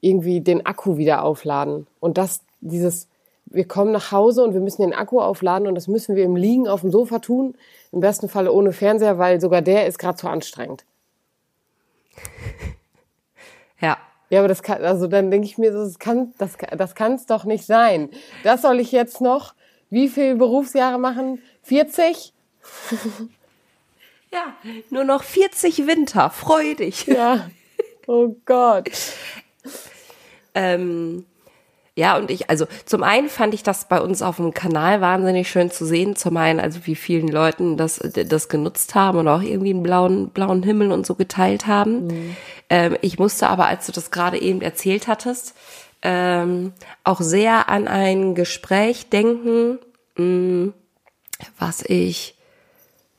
irgendwie 0.00 0.40
den 0.40 0.66
Akku 0.66 0.96
wieder 0.96 1.22
aufladen. 1.24 1.86
Und 2.00 2.18
das, 2.18 2.42
dieses, 2.60 3.08
wir 3.46 3.66
kommen 3.66 3.92
nach 3.92 4.12
Hause 4.12 4.42
und 4.44 4.54
wir 4.54 4.60
müssen 4.60 4.82
den 4.82 4.94
Akku 4.94 5.20
aufladen 5.20 5.68
und 5.68 5.74
das 5.74 5.88
müssen 5.88 6.16
wir 6.16 6.24
im 6.24 6.36
Liegen 6.36 6.68
auf 6.68 6.80
dem 6.80 6.90
Sofa 6.90 7.18
tun. 7.18 7.54
Im 7.92 8.00
besten 8.00 8.28
Falle 8.28 8.52
ohne 8.52 8.72
Fernseher, 8.72 9.18
weil 9.18 9.40
sogar 9.40 9.62
der 9.62 9.86
ist 9.86 9.98
gerade 9.98 10.16
zu 10.16 10.28
anstrengend. 10.28 10.84
Ja. 13.80 13.98
Ja, 14.30 14.38
aber 14.38 14.48
das 14.48 14.62
kann, 14.62 14.82
also 14.82 15.08
dann 15.08 15.30
denke 15.30 15.44
ich 15.44 15.58
mir, 15.58 15.72
das 15.72 15.98
kann, 15.98 16.32
das, 16.38 16.52
das 16.78 16.94
kann 16.94 17.14
es 17.14 17.26
doch 17.26 17.44
nicht 17.44 17.66
sein. 17.66 18.08
Das 18.44 18.62
soll 18.62 18.78
ich 18.78 18.92
jetzt 18.92 19.20
noch, 19.20 19.54
wie 19.90 20.08
viele 20.08 20.36
Berufsjahre 20.36 20.98
machen? 20.98 21.42
40? 21.64 22.32
Ja, 24.32 24.56
nur 24.88 25.04
noch 25.04 25.24
40 25.24 25.86
Winter, 25.86 26.30
freu 26.30 26.74
dich. 26.74 27.04
Ja. 27.06 27.50
Oh 28.06 28.34
Gott. 28.46 28.90
ähm, 30.54 31.26
ja, 31.94 32.16
und 32.16 32.30
ich, 32.30 32.48
also 32.48 32.66
zum 32.86 33.02
einen 33.02 33.28
fand 33.28 33.52
ich 33.52 33.62
das 33.62 33.88
bei 33.88 34.00
uns 34.00 34.22
auf 34.22 34.36
dem 34.36 34.54
Kanal 34.54 35.02
wahnsinnig 35.02 35.50
schön 35.50 35.70
zu 35.70 35.84
sehen. 35.84 36.16
Zum 36.16 36.38
einen, 36.38 36.58
also 36.58 36.80
wie 36.84 36.94
vielen 36.94 37.28
Leuten 37.28 37.76
das, 37.76 37.98
das 37.98 38.48
genutzt 38.48 38.94
haben 38.94 39.18
und 39.18 39.28
auch 39.28 39.42
irgendwie 39.42 39.74
einen 39.74 39.82
blauen, 39.82 40.30
blauen 40.30 40.62
Himmel 40.62 40.90
und 40.92 41.04
so 41.04 41.14
geteilt 41.14 41.66
haben. 41.66 42.06
Mhm. 42.06 42.36
Ähm, 42.70 42.96
ich 43.02 43.18
musste 43.18 43.50
aber, 43.50 43.66
als 43.66 43.84
du 43.84 43.92
das 43.92 44.10
gerade 44.10 44.40
eben 44.40 44.62
erzählt 44.62 45.06
hattest, 45.06 45.54
ähm, 46.00 46.72
auch 47.04 47.20
sehr 47.20 47.68
an 47.68 47.86
ein 47.86 48.34
Gespräch 48.34 49.10
denken, 49.10 49.78
mh, 50.16 50.24
mm, 50.24 50.74
was 51.58 51.82
ich 51.82 52.34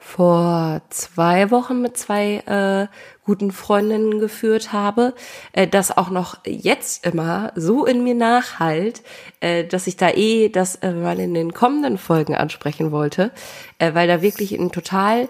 vor 0.05 0.81
zwei 0.89 1.49
Wochen 1.49 1.81
mit 1.81 1.97
zwei 1.97 2.43
äh, 2.45 2.87
guten 3.25 3.51
Freundinnen 3.51 4.19
geführt 4.19 4.73
habe, 4.73 5.13
äh, 5.53 5.65
das 5.65 5.97
auch 5.97 6.09
noch 6.09 6.37
jetzt 6.45 7.05
immer 7.05 7.53
so 7.55 7.85
in 7.85 8.03
mir 8.03 8.13
nachhalt, 8.13 9.01
äh, 9.39 9.63
dass 9.63 9.87
ich 9.87 9.95
da 9.95 10.09
eh 10.09 10.49
das 10.49 10.75
äh, 10.75 10.91
mal 10.91 11.19
in 11.19 11.33
den 11.33 11.53
kommenden 11.53 11.97
Folgen 11.97 12.35
ansprechen 12.35 12.91
wollte, 12.91 13.31
äh, 13.79 13.93
weil 13.93 14.07
da 14.07 14.21
wirklich 14.21 14.51
ein 14.51 14.73
total 14.73 15.29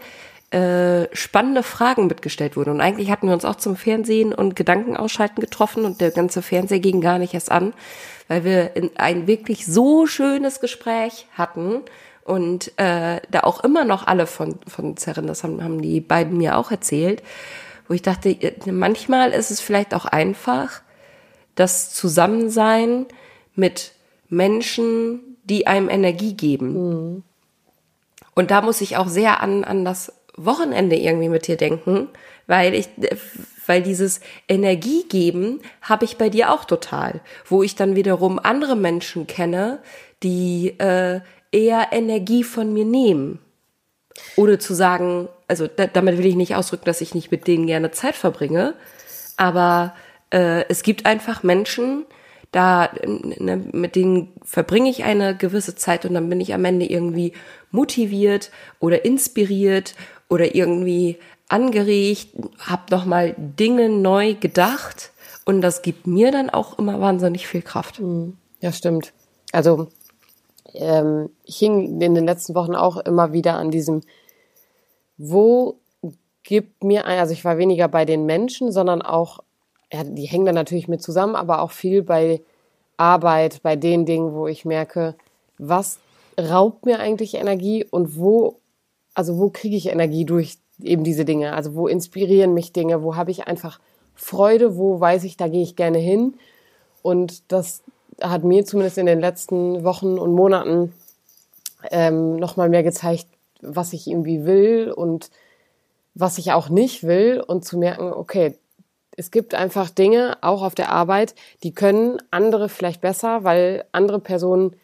äh, 0.50 1.08
spannende 1.16 1.64
Fragen 1.64 2.08
mitgestellt 2.08 2.58
wurden. 2.58 2.72
Und 2.72 2.82
eigentlich 2.82 3.12
hatten 3.12 3.28
wir 3.28 3.36
uns 3.36 3.46
auch 3.46 3.56
zum 3.56 3.76
Fernsehen 3.76 4.34
und 4.34 4.56
Gedankenausschalten 4.56 5.40
getroffen 5.40 5.86
und 5.86 6.02
der 6.02 6.12
ganze 6.12 6.42
Fernseher 6.42 6.80
ging 6.80 7.00
gar 7.00 7.20
nicht 7.20 7.36
erst 7.36 7.52
an, 7.52 7.74
weil 8.28 8.44
wir 8.44 8.72
ein 8.96 9.28
wirklich 9.28 9.68
so 9.68 10.08
schönes 10.08 10.60
Gespräch 10.60 11.28
hatten 11.38 11.84
und 12.26 12.72
äh, 12.78 13.20
da 13.30 13.42
auch 13.42 13.64
immer 13.64 13.86
noch 13.86 14.08
alle 14.08 14.28
von, 14.28 14.60
von 14.68 14.98
zerren, 14.98 15.28
das 15.28 15.44
haben, 15.44 15.64
haben 15.64 15.82
die 15.82 16.02
beiden 16.02 16.38
mir 16.38 16.58
auch 16.58 16.72
erzählt, 16.72 17.22
wo 17.88 17.94
ich 17.94 18.02
dachte, 18.02 18.38
manchmal 18.66 19.32
ist 19.32 19.52
es 19.52 19.60
vielleicht 19.60 19.94
auch 19.94 20.06
einfach, 20.06 20.82
das 21.56 21.94
Zusammensein 21.94 23.06
mit 23.56 23.92
Menschen, 24.30 25.38
die 25.44 25.68
einem 25.68 25.90
Energie 25.90 26.34
geben. 26.34 26.74
Mhm. 26.74 27.24
Und 28.34 28.52
da 28.52 28.62
muss 28.62 28.82
ich 28.82 28.98
auch 28.98 29.08
sehr 29.08 29.42
an, 29.42 29.64
an 29.64 29.86
das 29.86 30.12
Wochenende 30.36 30.96
irgendwie 30.96 31.30
mit 31.30 31.48
dir 31.48 31.58
denken, 31.58 32.08
weil 32.48 32.74
ich, 32.74 32.90
weil 33.68 33.84
dieses 33.84 34.22
Energie 34.48 35.04
geben 35.08 35.62
habe 35.82 36.06
ich 36.06 36.18
bei 36.18 36.30
dir 36.30 36.52
auch 36.52 36.66
total, 36.66 37.22
wo 37.46 37.62
ich 37.62 37.76
dann 37.76 37.96
wiederum 37.96 38.40
andere 38.40 38.76
Menschen 38.76 39.28
kenne, 39.28 39.80
die 40.24 40.80
äh, 40.80 41.22
eher 41.54 41.88
Energie 41.92 42.44
von 42.44 42.74
mir 42.74 42.86
nehmen. 42.86 43.40
Ohne 44.36 44.60
zu 44.60 44.74
sagen, 44.74 45.28
also 45.48 45.68
da, 45.68 45.88
damit 45.88 46.18
will 46.18 46.26
ich 46.26 46.36
nicht 46.36 46.56
ausdrücken, 46.56 46.86
dass 46.86 47.02
ich 47.02 47.16
nicht 47.16 47.32
mit 47.32 47.48
denen 47.48 47.68
gerne 47.68 47.92
Zeit 47.92 48.16
verbringe, 48.16 48.76
aber 49.38 49.96
äh, 50.32 50.66
es 50.70 50.84
gibt 50.84 51.06
einfach 51.06 51.44
Menschen, 51.44 52.06
da 52.52 52.90
ne, 53.06 53.58
mit 53.72 53.96
denen 53.96 54.34
verbringe 54.44 54.90
ich 54.90 55.04
eine 55.04 55.36
gewisse 55.36 55.76
Zeit 55.76 56.06
und 56.06 56.14
dann 56.14 56.30
bin 56.30 56.40
ich 56.40 56.54
am 56.54 56.66
Ende 56.66 56.86
irgendwie 56.86 57.34
motiviert 57.72 58.52
oder 58.80 59.06
inspiriert 59.06 59.96
oder 60.30 60.56
irgendwie 60.56 61.18
angeregt, 61.50 62.30
habe 62.60 62.84
noch 62.92 63.06
mal 63.06 63.36
Dinge 63.38 63.90
neu 63.90 64.36
gedacht 64.36 65.12
und 65.46 65.62
das 65.62 65.82
gibt 65.82 66.08
mir 66.08 66.32
dann 66.32 66.50
auch 66.50 66.78
immer 66.78 67.00
wahnsinnig 67.02 67.48
viel 67.48 67.62
Kraft. 67.62 68.00
Mhm. 68.00 68.38
Ja, 68.62 68.72
stimmt. 68.72 69.14
Also 69.52 69.90
ähm, 70.74 71.30
ich 71.44 71.58
hing 71.58 72.02
in 72.02 72.16
den 72.16 72.26
letzten 72.26 72.56
Wochen 72.56 72.76
auch 72.76 72.98
immer 72.98 73.34
wieder 73.34 73.56
an 73.56 73.72
diesem, 73.72 74.02
wo 75.18 75.80
gibt 76.44 76.84
mir 76.84 77.06
ein, 77.06 77.20
also 77.20 77.34
ich 77.34 77.46
war 77.46 77.58
weniger 77.58 77.88
bei 77.88 78.06
den 78.06 78.26
Menschen, 78.26 78.72
sondern 78.72 79.02
auch, 79.02 79.40
ja, 79.92 80.04
die 80.04 80.26
hängen 80.26 80.46
da 80.46 80.52
natürlich 80.52 80.88
mit 80.88 81.02
zusammen, 81.02 81.36
aber 81.36 81.62
auch 81.62 81.72
viel 81.72 82.04
bei 82.04 82.42
Arbeit, 82.98 83.62
bei 83.64 83.76
den 83.76 84.06
Dingen, 84.06 84.34
wo 84.34 84.48
ich 84.48 84.66
merke, 84.66 85.16
was 85.58 86.00
raubt 86.40 86.86
mir 86.86 87.00
eigentlich 87.00 87.36
Energie 87.36 87.86
und 87.86 88.18
wo, 88.18 88.60
also 89.14 89.38
wo 89.38 89.50
kriege 89.50 89.76
ich 89.76 89.88
Energie 89.88 90.26
durch 90.26 90.58
eben 90.82 91.04
diese 91.04 91.26
Dinge? 91.26 91.54
Also 91.54 91.76
wo 91.76 91.88
inspirieren 91.88 92.54
mich 92.54 92.74
Dinge? 92.74 93.04
Wo 93.04 93.16
habe 93.16 93.32
ich 93.32 93.48
einfach 93.48 93.80
Freude? 94.16 94.78
Wo 94.78 95.00
weiß 95.00 95.24
ich, 95.24 95.38
da 95.38 95.48
gehe 95.48 95.64
ich 95.64 95.76
gerne 95.76 96.00
hin? 96.00 96.36
Und 97.02 97.52
das 97.52 97.83
hat 98.24 98.44
mir 98.44 98.66
zumindest 98.66 98.98
in 98.98 99.06
den 99.06 99.20
letzten 99.20 99.84
Wochen 99.84 100.18
und 100.18 100.34
Monaten 100.34 100.94
ähm, 101.92 102.38
nochmal 102.38 102.70
mehr 102.70 102.84
gezeigt, 102.84 103.28
was 103.62 103.94
ich 103.94 104.08
irgendwie 104.08 104.46
will 104.46 104.92
und 104.92 105.30
was 106.16 106.38
ich 106.38 106.52
auch 106.52 106.70
nicht 106.70 107.04
will 107.04 107.44
und 107.46 107.66
zu 107.66 107.78
merken, 107.78 108.14
okay, 108.14 108.56
es 109.16 109.32
gibt 109.32 109.54
einfach 109.54 109.90
Dinge, 109.90 110.38
auch 110.42 110.64
auf 110.64 110.76
der 110.76 110.90
Arbeit, 110.90 111.36
die 111.62 111.74
können 111.74 112.18
andere 112.32 112.70
vielleicht 112.70 113.02
besser, 113.02 113.44
weil 113.44 113.86
andere 113.92 114.20
Personen, 114.20 114.76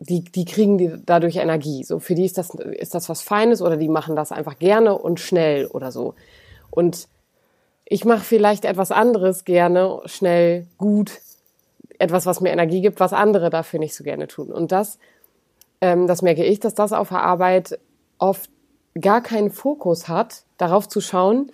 die, 0.00 0.22
die 0.22 0.44
kriegen 0.44 0.78
die 0.78 0.92
dadurch 1.04 1.36
Energie. 1.36 1.84
So, 1.84 1.98
für 1.98 2.14
die 2.14 2.24
ist 2.24 2.38
das, 2.38 2.54
ist 2.54 2.94
das 2.94 3.08
was 3.08 3.22
Feines 3.22 3.62
oder 3.62 3.76
die 3.76 3.88
machen 3.88 4.16
das 4.16 4.32
einfach 4.32 4.58
gerne 4.58 4.96
und 4.96 5.20
schnell 5.20 5.66
oder 5.66 5.92
so. 5.92 6.14
Und 6.70 7.08
ich 7.84 8.04
mache 8.04 8.24
vielleicht 8.24 8.64
etwas 8.64 8.90
anderes 8.90 9.44
gerne, 9.44 10.00
schnell, 10.06 10.66
gut, 10.76 11.20
etwas, 11.98 12.26
was 12.26 12.40
mir 12.40 12.50
Energie 12.50 12.80
gibt, 12.80 13.00
was 13.00 13.12
andere 13.12 13.50
dafür 13.50 13.80
nicht 13.80 13.94
so 13.94 14.04
gerne 14.04 14.28
tun. 14.28 14.50
Und 14.50 14.72
das, 14.72 14.98
ähm, 15.80 16.06
das 16.06 16.22
merke 16.22 16.44
ich, 16.44 16.60
dass 16.60 16.74
das 16.74 16.92
auf 16.92 17.08
der 17.08 17.22
Arbeit 17.22 17.78
oft 18.18 18.50
gar 19.00 19.22
keinen 19.22 19.50
Fokus 19.50 20.08
hat, 20.08 20.42
darauf 20.56 20.88
zu 20.88 21.00
schauen, 21.00 21.52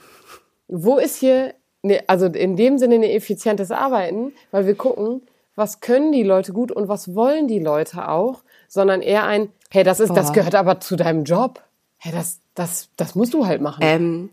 wo 0.69 0.99
ist 0.99 1.17
hier, 1.17 1.55
ne, 1.83 2.03
also 2.07 2.27
in 2.27 2.57
dem 2.57 2.79
Sinne 2.79 2.97
ein 2.97 3.03
effizientes 3.03 3.71
Arbeiten, 3.71 4.33
weil 4.51 4.67
wir 4.67 4.75
gucken, 4.75 5.23
was 5.57 5.81
können 5.81 6.13
die 6.13 6.23
Leute 6.23 6.53
gut 6.53 6.73
und 6.73 6.89
was 6.89 7.15
wollen 7.15 7.49
die 7.49 7.61
Leute 7.61 8.09
auch, 8.09 8.43
sondern 8.69 9.03
eher 9.03 9.25
ein, 9.25 9.51
hey, 9.71 9.85
das 9.85 10.01
ist, 10.01 10.09
Boah. 10.09 10.17
das 10.17 10.33
gehört 10.33 10.55
aber 10.55 10.81
zu 10.81 10.97
deinem 10.97 11.25
Job. 11.25 11.63
Hey, 11.99 12.13
das, 12.13 12.41
das, 12.55 12.89
das 12.97 13.15
musst 13.15 13.35
du 13.35 13.47
halt 13.47 13.61
machen. 13.61 13.81
Ähm, 13.83 14.31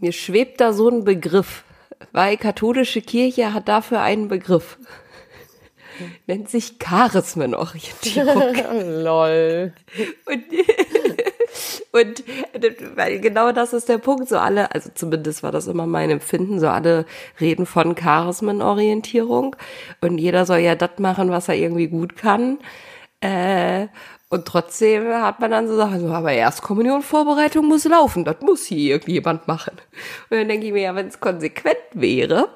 mir 0.00 0.12
schwebt 0.12 0.60
da 0.60 0.72
so 0.72 0.88
ein 0.88 1.04
Begriff 1.04 1.64
weil 2.12 2.36
katholische 2.36 3.00
Kirche 3.00 3.54
hat 3.54 3.68
dafür 3.68 4.00
einen 4.00 4.28
Begriff. 4.28 4.78
Nennt 6.26 6.48
sich 6.48 6.78
Charismenorientierung. 6.78 8.54
Lol. 9.04 9.72
Und, 10.24 10.44
und 11.92 12.24
weil 12.96 13.20
genau 13.20 13.52
das 13.52 13.72
ist 13.72 13.88
der 13.88 13.98
Punkt. 13.98 14.28
So 14.28 14.38
alle, 14.38 14.72
also 14.74 14.90
zumindest 14.94 15.42
war 15.42 15.52
das 15.52 15.66
immer 15.66 15.86
mein 15.86 16.10
Empfinden, 16.10 16.60
so 16.60 16.68
alle 16.68 17.04
reden 17.40 17.66
von 17.66 17.94
Charismenorientierung 17.94 19.56
und 20.00 20.18
jeder 20.18 20.46
soll 20.46 20.58
ja 20.58 20.74
das 20.74 20.98
machen, 20.98 21.30
was 21.30 21.48
er 21.48 21.56
irgendwie 21.56 21.88
gut 21.88 22.16
kann. 22.16 22.58
Äh, 23.20 23.88
und 24.32 24.46
trotzdem 24.46 25.06
hat 25.12 25.40
man 25.40 25.50
dann 25.50 25.68
so 25.68 25.76
Sachen, 25.76 26.00
so, 26.00 26.08
aber 26.08 26.32
Erstkommunionvorbereitung 26.32 27.66
muss 27.66 27.84
laufen, 27.84 28.24
das 28.24 28.40
muss 28.40 28.64
hier 28.64 28.92
irgendjemand 28.94 29.46
machen. 29.46 29.74
Und 30.30 30.38
dann 30.38 30.48
denke 30.48 30.66
ich 30.66 30.72
mir, 30.72 30.82
ja, 30.82 30.94
wenn 30.94 31.06
es 31.08 31.20
konsequent 31.20 31.76
wäre, 31.92 32.48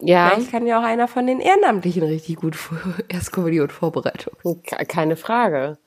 Ja, 0.00 0.30
vielleicht 0.34 0.50
kann 0.50 0.66
ja 0.66 0.78
auch 0.80 0.84
einer 0.84 1.08
von 1.08 1.26
den 1.26 1.40
Ehrenamtlichen 1.40 2.02
richtig 2.02 2.36
gut 2.36 2.56
vor- 2.56 2.76
Erstkommunionvorbereitung. 3.08 4.34
ke- 4.62 4.84
keine 4.86 5.16
Frage. 5.16 5.78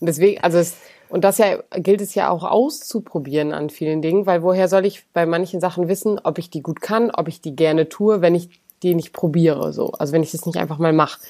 Und 0.00 0.06
deswegen, 0.06 0.42
also 0.42 0.58
es, 0.58 0.76
und 1.08 1.24
das 1.24 1.38
ja 1.38 1.58
gilt 1.76 2.00
es 2.00 2.14
ja 2.14 2.28
auch 2.30 2.44
auszuprobieren 2.44 3.52
an 3.52 3.70
vielen 3.70 4.02
Dingen, 4.02 4.26
weil 4.26 4.42
woher 4.42 4.68
soll 4.68 4.84
ich 4.86 5.06
bei 5.12 5.26
manchen 5.26 5.60
Sachen 5.60 5.88
wissen, 5.88 6.18
ob 6.22 6.38
ich 6.38 6.50
die 6.50 6.62
gut 6.62 6.80
kann, 6.80 7.10
ob 7.10 7.28
ich 7.28 7.40
die 7.40 7.54
gerne 7.56 7.88
tue, 7.88 8.20
wenn 8.20 8.34
ich 8.34 8.60
die 8.82 8.94
nicht 8.94 9.12
probiere, 9.12 9.72
so. 9.72 9.92
Also 9.92 10.12
wenn 10.12 10.22
ich 10.22 10.32
das 10.32 10.44
nicht 10.46 10.56
einfach 10.58 10.78
mal 10.78 10.92
mache. 10.92 11.20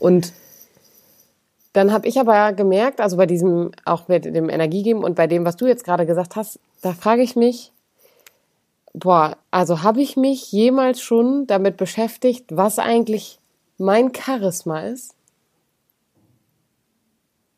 Und 0.00 0.32
dann 1.72 1.92
habe 1.92 2.08
ich 2.08 2.18
aber 2.18 2.52
gemerkt, 2.52 3.00
also 3.00 3.16
bei 3.16 3.26
diesem, 3.26 3.72
auch 3.84 4.08
mit 4.08 4.24
dem 4.24 4.48
Energiegeben 4.48 5.04
und 5.04 5.14
bei 5.14 5.26
dem, 5.26 5.44
was 5.44 5.56
du 5.56 5.66
jetzt 5.66 5.84
gerade 5.84 6.06
gesagt 6.06 6.36
hast, 6.36 6.58
da 6.82 6.92
frage 6.92 7.22
ich 7.22 7.36
mich, 7.36 7.72
boah, 8.94 9.36
also 9.50 9.82
habe 9.82 10.00
ich 10.00 10.16
mich 10.16 10.50
jemals 10.50 11.00
schon 11.00 11.46
damit 11.46 11.76
beschäftigt, 11.76 12.46
was 12.50 12.78
eigentlich 12.78 13.38
mein 13.76 14.12
Charisma 14.14 14.80
ist? 14.80 15.14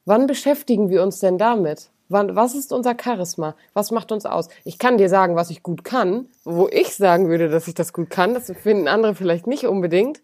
Wann 0.05 0.27
beschäftigen 0.27 0.91
wir 0.91 1.03
uns 1.03 1.21
denn 1.21 1.39
damit? 1.39 1.91
Wann, 2.09 2.35
was 2.35 2.57
ist 2.57 2.73
unser 2.73 2.97
Charisma? 3.01 3.55
Was 3.73 3.93
macht 3.93 4.11
uns 4.11 4.27
aus? 4.27 4.49
Ich 4.65 4.79
kann 4.79 4.99
dir 4.99 5.09
sagen, 5.09 5.37
was 5.37 5.51
ich 5.51 5.63
gut 5.63 5.85
kann, 5.85 6.27
wo 6.45 6.69
ich 6.69 6.97
sagen 6.97 7.29
würde, 7.29 7.49
dass 7.49 7.69
ich 7.69 7.75
das 7.75 7.93
gut 7.93 8.11
kann. 8.11 8.35
Das 8.35 8.51
finden 8.51 8.89
andere 8.89 9.15
vielleicht 9.15 9.47
nicht 9.47 9.67
unbedingt. 9.67 10.21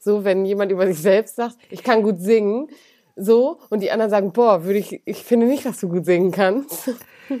So, 0.00 0.24
wenn 0.24 0.46
jemand 0.46 0.72
über 0.72 0.86
sich 0.86 0.98
selbst 0.98 1.36
sagt, 1.36 1.56
ich 1.68 1.82
kann 1.82 2.02
gut 2.02 2.20
singen, 2.20 2.68
so, 3.16 3.58
und 3.70 3.80
die 3.80 3.90
anderen 3.90 4.10
sagen, 4.10 4.32
boah, 4.32 4.64
würde 4.64 4.78
ich, 4.78 5.00
ich 5.06 5.24
finde 5.24 5.46
nicht, 5.46 5.64
dass 5.64 5.80
du 5.80 5.88
gut 5.88 6.04
singen 6.04 6.32
kannst. 6.32 6.90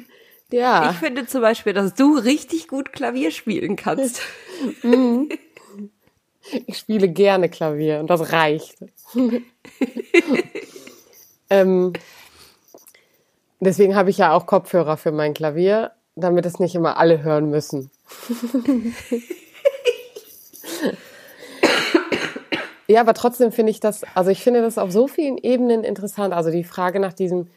ja. 0.50 0.90
Ich 0.90 0.96
finde 0.96 1.26
zum 1.26 1.42
Beispiel, 1.42 1.74
dass 1.74 1.94
du 1.94 2.16
richtig 2.16 2.66
gut 2.66 2.92
Klavier 2.92 3.30
spielen 3.30 3.76
kannst. 3.76 4.20
Ich 6.68 6.78
spiele 6.78 7.08
gerne 7.08 7.48
Klavier 7.48 7.98
und 7.98 8.08
das 8.08 8.30
reicht. 8.30 8.76
ähm, 11.50 11.92
deswegen 13.58 13.96
habe 13.96 14.10
ich 14.10 14.18
ja 14.18 14.32
auch 14.32 14.46
Kopfhörer 14.46 14.96
für 14.96 15.10
mein 15.10 15.34
Klavier, 15.34 15.90
damit 16.14 16.46
es 16.46 16.60
nicht 16.60 16.76
immer 16.76 16.98
alle 16.98 17.24
hören 17.24 17.50
müssen. 17.50 17.90
Ja, 22.88 23.00
aber 23.00 23.14
trotzdem 23.14 23.52
finde 23.52 23.70
ich 23.70 23.80
das, 23.80 24.02
also 24.14 24.30
ich 24.30 24.42
finde 24.42 24.62
das 24.62 24.78
auf 24.78 24.92
so 24.92 25.08
vielen 25.08 25.38
Ebenen 25.38 25.84
interessant. 25.84 26.32
Also 26.32 26.50
die 26.50 26.64
Frage 26.64 27.00
nach 27.00 27.12
diesem, 27.12 27.48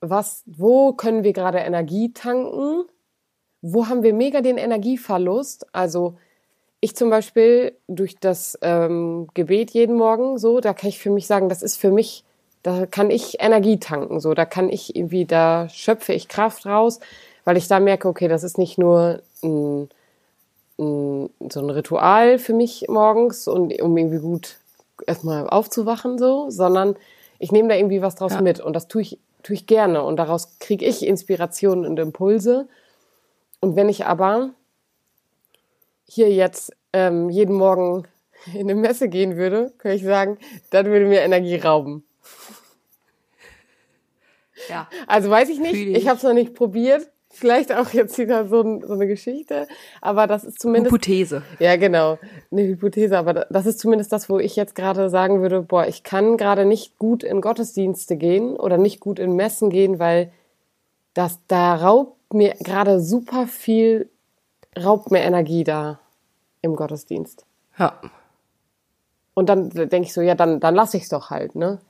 was, 0.00 0.42
wo 0.46 0.92
können 0.92 1.24
wir 1.24 1.32
gerade 1.32 1.58
Energie 1.58 2.12
tanken? 2.12 2.84
Wo 3.62 3.88
haben 3.88 4.02
wir 4.02 4.14
mega 4.14 4.40
den 4.40 4.58
Energieverlust? 4.58 5.66
Also 5.74 6.16
ich 6.80 6.96
zum 6.96 7.10
Beispiel 7.10 7.76
durch 7.88 8.18
das 8.18 8.58
ähm, 8.62 9.28
Gebet 9.34 9.70
jeden 9.72 9.96
Morgen 9.96 10.38
so, 10.38 10.60
da 10.60 10.72
kann 10.72 10.88
ich 10.88 10.98
für 10.98 11.10
mich 11.10 11.26
sagen, 11.26 11.48
das 11.48 11.62
ist 11.62 11.76
für 11.76 11.90
mich, 11.90 12.24
da 12.62 12.86
kann 12.86 13.10
ich 13.10 13.40
Energie 13.40 13.78
tanken, 13.78 14.20
so, 14.20 14.32
da 14.32 14.46
kann 14.46 14.70
ich 14.70 14.96
irgendwie, 14.96 15.26
da 15.26 15.68
schöpfe 15.68 16.14
ich 16.14 16.28
Kraft 16.28 16.64
raus, 16.64 17.00
weil 17.44 17.58
ich 17.58 17.68
da 17.68 17.80
merke, 17.80 18.08
okay, 18.08 18.28
das 18.28 18.44
ist 18.44 18.56
nicht 18.56 18.78
nur 18.78 19.20
ein, 19.42 19.90
ein, 20.78 21.30
so 21.50 21.60
ein 21.60 21.70
Ritual 21.70 22.38
für 22.38 22.54
mich 22.54 22.86
morgens 22.88 23.46
und 23.46 23.78
um 23.82 23.96
irgendwie 23.98 24.18
gut 24.18 24.56
erstmal 25.06 25.48
aufzuwachen, 25.48 26.18
so, 26.18 26.50
sondern 26.50 26.96
ich 27.38 27.52
nehme 27.52 27.68
da 27.68 27.74
irgendwie 27.74 28.02
was 28.02 28.14
draus 28.16 28.32
Ja. 28.34 28.40
mit 28.42 28.60
und 28.60 28.74
das 28.74 28.88
tue 28.88 29.02
ich, 29.02 29.18
tue 29.42 29.54
ich 29.54 29.66
gerne 29.66 30.02
und 30.02 30.16
daraus 30.16 30.58
kriege 30.58 30.84
ich 30.84 31.06
Inspirationen 31.06 31.86
und 31.86 31.98
Impulse. 31.98 32.68
Und 33.60 33.76
wenn 33.76 33.88
ich 33.88 34.06
aber 34.06 34.50
hier 36.04 36.30
jetzt 36.30 36.72
ähm, 36.92 37.28
jeden 37.30 37.54
Morgen 37.54 38.06
in 38.54 38.60
eine 38.70 38.74
Messe 38.74 39.08
gehen 39.08 39.36
würde, 39.36 39.72
könnte 39.78 39.96
ich 39.96 40.04
sagen, 40.04 40.38
das 40.70 40.84
würde 40.86 41.06
mir 41.06 41.20
Energie 41.20 41.56
rauben. 41.56 42.04
Ja. 44.68 44.88
Also 45.06 45.30
weiß 45.30 45.48
ich 45.48 45.58
nicht, 45.58 45.74
ich. 45.74 46.08
habe 46.08 46.18
es 46.18 46.22
noch 46.22 46.34
nicht 46.34 46.54
probiert. 46.54 47.08
Vielleicht 47.32 47.72
auch 47.72 47.90
jetzt 47.90 48.18
wieder 48.18 48.48
so, 48.48 48.60
ein, 48.62 48.80
so 48.84 48.92
eine 48.94 49.06
Geschichte, 49.06 49.68
aber 50.00 50.26
das 50.26 50.42
ist 50.44 50.58
zumindest 50.60 50.92
Hypothese. 50.92 51.42
ja 51.60 51.76
genau 51.76 52.18
eine 52.50 52.62
Hypothese, 52.62 53.16
aber 53.16 53.32
da- 53.32 53.46
das 53.50 53.66
ist 53.66 53.78
zumindest 53.78 54.12
das, 54.12 54.28
wo 54.28 54.38
ich 54.40 54.56
jetzt 54.56 54.74
gerade 54.74 55.08
sagen 55.10 55.40
würde, 55.40 55.62
boah, 55.62 55.86
ich 55.86 56.02
kann 56.02 56.36
gerade 56.36 56.64
nicht 56.64 56.98
gut 56.98 57.22
in 57.22 57.40
Gottesdienste 57.40 58.16
gehen 58.16 58.56
oder 58.56 58.78
nicht 58.78 58.98
gut 58.98 59.18
in 59.20 59.36
Messen 59.36 59.70
gehen, 59.70 59.98
weil 60.00 60.32
das 61.14 61.38
da 61.46 61.76
raubt 61.76 62.34
mir 62.34 62.54
gerade 62.60 63.00
super 63.00 63.46
viel 63.46 64.08
raubt 64.78 65.10
mir 65.10 65.20
Energie 65.20 65.64
da 65.64 65.98
im 66.62 66.74
Gottesdienst. 66.76 67.44
Ja. 67.78 68.00
Und 69.34 69.48
dann 69.48 69.70
denke 69.70 70.02
ich 70.02 70.12
so, 70.12 70.20
ja, 70.20 70.34
dann, 70.34 70.60
dann 70.60 70.74
lasse 70.74 70.96
ich 70.96 71.04
es 71.04 71.08
doch 71.08 71.30
halt, 71.30 71.54
ne? 71.54 71.80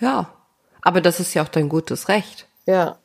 Ja. 0.00 0.32
Aber 0.82 1.00
das 1.00 1.18
ist 1.20 1.34
ja 1.34 1.42
auch 1.42 1.48
dein 1.48 1.68
gutes 1.68 2.08
Recht. 2.08 2.46
Ja, 2.66 2.98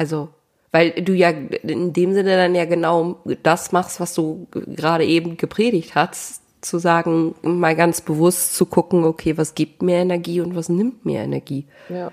Also, 0.00 0.30
weil 0.72 0.92
du 0.92 1.12
ja 1.12 1.28
in 1.28 1.92
dem 1.92 2.14
Sinne 2.14 2.34
dann 2.34 2.54
ja 2.54 2.64
genau 2.64 3.16
das 3.42 3.70
machst, 3.70 4.00
was 4.00 4.14
du 4.14 4.46
gerade 4.50 5.04
eben 5.04 5.36
gepredigt 5.36 5.94
hast, 5.94 6.40
zu 6.62 6.78
sagen, 6.78 7.34
mal 7.42 7.76
ganz 7.76 8.00
bewusst 8.00 8.54
zu 8.54 8.64
gucken, 8.64 9.04
okay, 9.04 9.36
was 9.36 9.54
gibt 9.54 9.82
mir 9.82 9.96
Energie 9.96 10.40
und 10.40 10.56
was 10.56 10.70
nimmt 10.70 11.04
mir 11.04 11.20
Energie. 11.20 11.66
ja, 11.90 12.10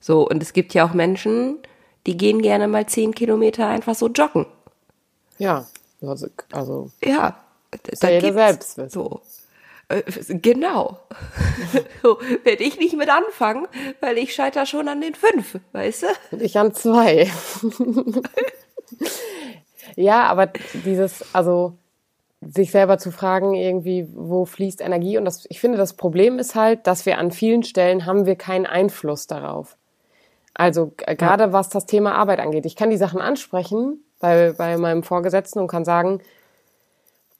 So, 0.00 0.26
und 0.26 0.42
es 0.42 0.54
gibt 0.54 0.72
ja 0.72 0.88
auch 0.88 0.94
Menschen, 0.94 1.58
die 2.06 2.16
gehen 2.16 2.40
gerne 2.40 2.68
mal 2.68 2.86
zehn 2.86 3.14
Kilometer 3.14 3.66
einfach 3.66 3.94
so 3.94 4.08
joggen. 4.08 4.46
ja. 5.36 5.66
Also, 6.00 6.28
also 6.52 6.90
Ja. 7.04 7.36
ja 8.00 8.08
jeder 8.08 8.32
selbst. 8.32 8.80
So. 8.90 9.20
Äh, 9.94 10.02
Genau. 10.40 10.98
so, 12.02 12.18
werde 12.42 12.64
ich 12.64 12.78
nicht 12.78 12.96
mit 12.96 13.08
anfangen, 13.08 13.66
weil 14.00 14.18
ich 14.18 14.34
scheiter 14.34 14.66
schon 14.66 14.88
an 14.88 15.00
den 15.00 15.14
fünf, 15.14 15.58
weißt 15.72 16.02
du? 16.02 16.06
und 16.32 16.42
ich 16.42 16.58
an 16.58 16.74
zwei. 16.74 17.30
ja, 19.96 20.24
aber 20.24 20.46
dieses, 20.84 21.24
also 21.34 21.78
sich 22.40 22.70
selber 22.70 22.98
zu 22.98 23.10
fragen, 23.10 23.54
irgendwie, 23.54 24.08
wo 24.12 24.44
fließt 24.44 24.80
Energie? 24.80 25.18
Und 25.18 25.24
das, 25.24 25.46
ich 25.48 25.60
finde, 25.60 25.78
das 25.78 25.94
Problem 25.94 26.38
ist 26.38 26.54
halt, 26.54 26.86
dass 26.86 27.06
wir 27.06 27.18
an 27.18 27.30
vielen 27.30 27.62
Stellen 27.62 28.06
haben 28.06 28.26
wir 28.26 28.36
keinen 28.36 28.66
Einfluss 28.66 29.26
darauf. 29.26 29.76
Also 30.52 30.92
gerade 30.96 31.52
was 31.52 31.68
das 31.68 31.86
Thema 31.86 32.14
Arbeit 32.14 32.38
angeht. 32.38 32.64
Ich 32.66 32.76
kann 32.76 32.90
die 32.90 32.96
Sachen 32.96 33.20
ansprechen 33.20 34.04
bei, 34.20 34.52
bei 34.52 34.76
meinem 34.76 35.02
Vorgesetzten 35.02 35.58
und 35.58 35.68
kann 35.68 35.84
sagen, 35.84 36.20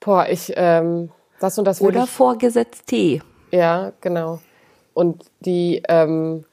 boah, 0.01 0.27
ich, 0.29 0.53
ähm, 0.57 1.11
das 1.45 1.59
und 1.59 1.67
das 1.67 1.81
will 1.81 1.89
Oder 1.89 2.05
ich, 2.05 2.11
vorgesetzt 2.11 2.87
Tee. 2.87 3.23
Ja, 3.51 3.93
genau. 4.01 4.41
Und 4.95 5.25
die, 5.41 5.83
ähm, 5.89 6.45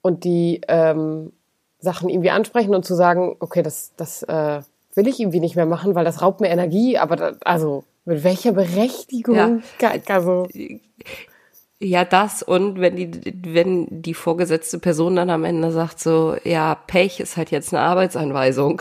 und 0.00 0.24
die 0.24 0.62
ähm, 0.66 1.32
Sachen 1.78 2.08
irgendwie 2.08 2.30
ansprechen 2.30 2.74
und 2.74 2.84
zu 2.84 2.94
sagen, 2.94 3.36
okay, 3.40 3.62
das, 3.62 3.92
das 3.96 4.22
äh, 4.22 4.62
will 4.94 5.08
ich 5.08 5.20
irgendwie 5.20 5.40
nicht 5.40 5.56
mehr 5.56 5.66
machen, 5.66 5.94
weil 5.94 6.04
das 6.04 6.22
raubt 6.22 6.40
mir 6.40 6.48
Energie, 6.48 6.96
aber 6.98 7.16
da, 7.16 7.32
also 7.44 7.84
mit 8.04 8.24
welcher 8.24 8.52
Berechtigung? 8.52 9.62
Ja. 9.80 9.92
Also, 10.08 10.48
Ja, 11.78 12.04
das 12.04 12.42
und 12.42 12.80
wenn 12.80 12.96
die, 12.96 13.10
wenn 13.44 14.02
die 14.02 14.14
vorgesetzte 14.14 14.78
Person 14.78 15.16
dann 15.16 15.30
am 15.30 15.44
Ende 15.44 15.72
sagt 15.72 15.98
so, 15.98 16.36
ja, 16.44 16.74
Pech 16.74 17.20
ist 17.20 17.36
halt 17.36 17.50
jetzt 17.50 17.74
eine 17.74 17.82
Arbeitsanweisung, 17.82 18.80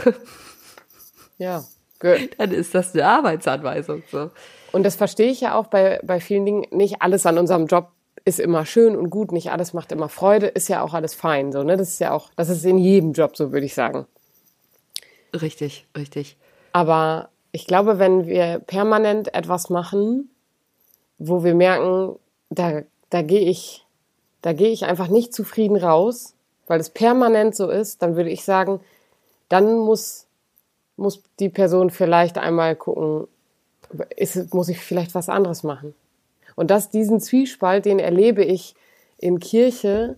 ja. 1.37 1.63
Gut. 2.01 2.31
dann 2.37 2.51
ist 2.51 2.75
das 2.75 2.93
eine 2.93 3.05
Arbeitsanweisung, 3.05 4.03
so. 4.11 4.31
Und 4.71 4.83
das 4.83 4.95
verstehe 4.95 5.31
ich 5.31 5.41
ja 5.41 5.55
auch 5.55 5.67
bei, 5.67 5.99
bei 6.03 6.19
vielen 6.19 6.45
Dingen. 6.45 6.65
Nicht 6.71 7.01
alles 7.01 7.25
an 7.25 7.37
unserem 7.37 7.67
Job 7.67 7.89
ist 8.25 8.39
immer 8.39 8.65
schön 8.65 8.95
und 8.95 9.09
gut, 9.09 9.31
nicht 9.31 9.51
alles 9.51 9.73
macht 9.73 9.91
immer 9.91 10.09
Freude, 10.09 10.47
ist 10.47 10.67
ja 10.67 10.81
auch 10.83 10.93
alles 10.93 11.13
fein, 11.13 11.51
so, 11.51 11.63
ne? 11.63 11.77
Das 11.77 11.89
ist 11.89 11.99
ja 11.99 12.11
auch, 12.11 12.29
das 12.35 12.49
ist 12.49 12.65
in 12.65 12.77
jedem 12.77 13.13
Job 13.13 13.35
so, 13.35 13.51
würde 13.51 13.65
ich 13.65 13.73
sagen. 13.73 14.05
Richtig, 15.33 15.85
richtig. 15.97 16.37
Aber 16.73 17.29
ich 17.51 17.67
glaube, 17.67 17.99
wenn 17.99 18.27
wir 18.27 18.59
permanent 18.59 19.33
etwas 19.33 19.69
machen, 19.69 20.29
wo 21.17 21.43
wir 21.43 21.55
merken, 21.55 22.15
da, 22.49 22.81
da 23.09 23.21
gehe 23.21 23.41
ich, 23.41 23.85
da 24.41 24.53
gehe 24.53 24.69
ich 24.69 24.85
einfach 24.85 25.07
nicht 25.07 25.33
zufrieden 25.33 25.77
raus, 25.77 26.33
weil 26.67 26.79
es 26.79 26.89
permanent 26.89 27.55
so 27.55 27.69
ist, 27.69 28.01
dann 28.01 28.15
würde 28.15 28.29
ich 28.29 28.43
sagen, 28.43 28.79
dann 29.49 29.77
muss, 29.77 30.27
muss 31.01 31.21
die 31.39 31.49
Person 31.49 31.89
vielleicht 31.89 32.37
einmal 32.37 32.75
gucken, 32.75 33.27
ist, 34.15 34.53
muss 34.53 34.69
ich 34.69 34.79
vielleicht 34.79 35.15
was 35.15 35.27
anderes 35.27 35.63
machen. 35.63 35.93
Und 36.55 36.71
das, 36.71 36.89
diesen 36.89 37.19
Zwiespalt, 37.19 37.85
den 37.85 37.99
erlebe 37.99 38.43
ich 38.43 38.75
in 39.17 39.39
Kirche 39.39 40.17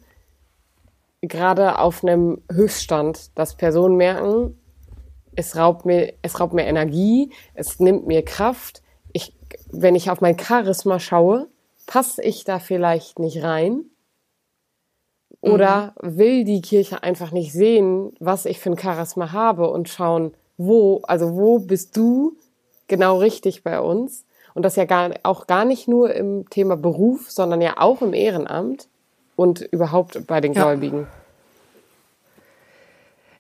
gerade 1.22 1.80
auf 1.80 2.04
einem 2.04 2.42
Höchststand, 2.52 3.38
dass 3.38 3.56
Personen 3.56 3.96
merken, 3.96 4.58
es 5.36 5.56
raubt 5.56 5.86
mir, 5.86 6.14
es 6.22 6.40
raubt 6.40 6.54
mir 6.54 6.66
Energie, 6.66 7.32
es 7.54 7.80
nimmt 7.80 8.06
mir 8.06 8.24
Kraft. 8.24 8.82
Ich, 9.14 9.34
wenn 9.72 9.96
ich 9.96 10.12
auf 10.12 10.22
mein 10.22 10.38
Charisma 10.38 11.00
schaue, 11.00 11.48
passe 11.88 12.22
ich 12.22 12.44
da 12.44 12.60
vielleicht 12.60 13.20
nicht 13.20 13.42
rein? 13.42 13.86
Oder 15.42 15.94
mhm. 16.02 16.18
will 16.18 16.44
die 16.44 16.62
Kirche 16.62 17.04
einfach 17.04 17.32
nicht 17.32 17.52
sehen, 17.52 18.14
was 18.20 18.46
ich 18.46 18.60
für 18.60 18.72
ein 18.72 18.80
Charisma 18.80 19.32
habe 19.32 19.70
und 19.70 19.90
schauen, 19.90 20.34
wo, 20.58 21.02
also 21.04 21.36
wo 21.36 21.60
bist 21.60 21.98
du 21.98 22.38
genau 22.88 23.18
richtig 23.18 23.64
bei 23.64 23.80
uns? 23.80 24.26
Und 24.54 24.64
das 24.64 24.76
ja 24.76 24.86
gar, 24.86 25.12
auch 25.24 25.48
gar 25.48 25.66
nicht 25.66 25.88
nur 25.88 26.14
im 26.14 26.50
Thema 26.50 26.78
Beruf, 26.78 27.32
sondern 27.32 27.62
ja 27.62 27.76
auch 27.78 28.02
im 28.02 28.14
Ehrenamt 28.14 28.88
und 29.36 29.62
überhaupt 29.62 30.28
bei 30.28 30.42
den 30.42 30.54
Gläubigen. 30.54 31.08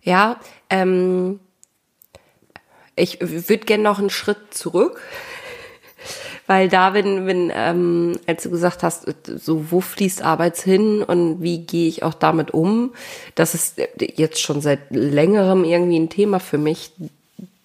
Ja, 0.02 0.39
ähm, 0.69 1.39
ich 2.95 3.19
würde 3.21 3.65
gerne 3.65 3.84
noch 3.84 3.99
einen 3.99 4.10
Schritt 4.10 4.54
zurück, 4.54 5.02
weil 6.47 6.67
da, 6.67 6.93
wenn, 6.93 7.25
wenn 7.25 7.51
ähm, 7.53 8.19
als 8.27 8.43
du 8.43 8.49
gesagt 8.49 8.84
hast, 8.84 9.06
so 9.25 9.71
wo 9.71 9.79
fließt 9.79 10.21
Arbeits 10.21 10.63
hin 10.63 11.01
und 11.01 11.41
wie 11.41 11.60
gehe 11.60 11.88
ich 11.88 12.03
auch 12.03 12.13
damit 12.13 12.51
um, 12.51 12.93
das 13.36 13.56
ist 13.56 13.82
jetzt 13.99 14.41
schon 14.41 14.62
seit 14.62 14.79
längerem 14.89 15.63
irgendwie 15.63 15.99
ein 15.99 16.10
Thema 16.10 16.39
für 16.39 16.58
mich, 16.58 16.91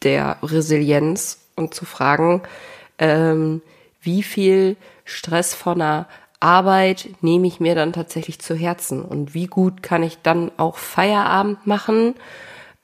der 0.03 0.37
Resilienz 0.43 1.39
und 1.57 1.75
zu 1.75 1.85
fragen, 1.85 2.43
ähm, 2.99 3.63
wie 4.01 4.23
viel 4.23 4.77
Stress 5.05 5.55
von 5.55 5.81
einer 5.81 6.07
Arbeit 6.41 7.09
nehme 7.21 7.49
ich 7.49 7.59
mir 7.59 7.75
dann 7.75 7.93
tatsächlich 7.93 8.39
zu 8.39 8.55
Herzen? 8.55 9.03
Und 9.03 9.35
wie 9.35 9.47
gut 9.47 9.83
kann 9.83 10.05
ich 10.05 10.19
dann 10.23 10.53
auch 10.57 10.77
Feierabend 10.77 11.67
machen 11.67 12.15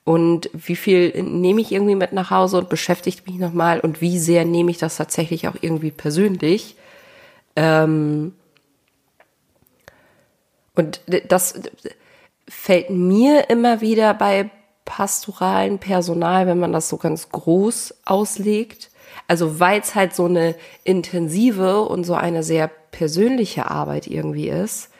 und 0.05 0.51
wie 0.53 0.75
viel 0.75 1.21
nehme 1.23 1.59
ich 1.59 1.71
irgendwie 1.71 1.95
mit 1.95 2.13
nach 2.13 2.29
Hause 2.29 2.59
und 2.59 2.69
beschäftigt 2.69 3.27
mich 3.27 3.37
nochmal 3.37 3.79
und 3.79 4.01
wie 4.01 4.19
sehr 4.19 4.45
nehme 4.45 4.69
ich 4.71 4.77
das 4.77 4.97
tatsächlich 4.97 5.47
auch 5.47 5.55
irgendwie 5.59 5.91
persönlich. 5.91 6.75
Ähm 7.55 8.33
und 10.75 11.01
das 11.27 11.55
fällt 12.47 12.91
mir 12.91 13.49
immer 13.49 13.81
wieder 13.81 14.13
bei 14.13 14.51
pastoralen 14.85 15.79
Personal, 15.79 16.45
wenn 16.45 16.59
man 16.59 16.71
das 16.71 16.87
so 16.87 16.97
ganz 16.97 17.29
groß 17.29 17.95
auslegt. 18.05 18.91
Also 19.27 19.59
weil 19.59 19.79
es 19.79 19.95
halt 19.95 20.13
so 20.13 20.25
eine 20.25 20.53
intensive 20.83 21.81
und 21.81 22.03
so 22.03 22.13
eine 22.13 22.43
sehr 22.43 22.67
persönliche 22.67 23.71
Arbeit 23.71 24.05
irgendwie 24.05 24.49
ist, 24.49 24.91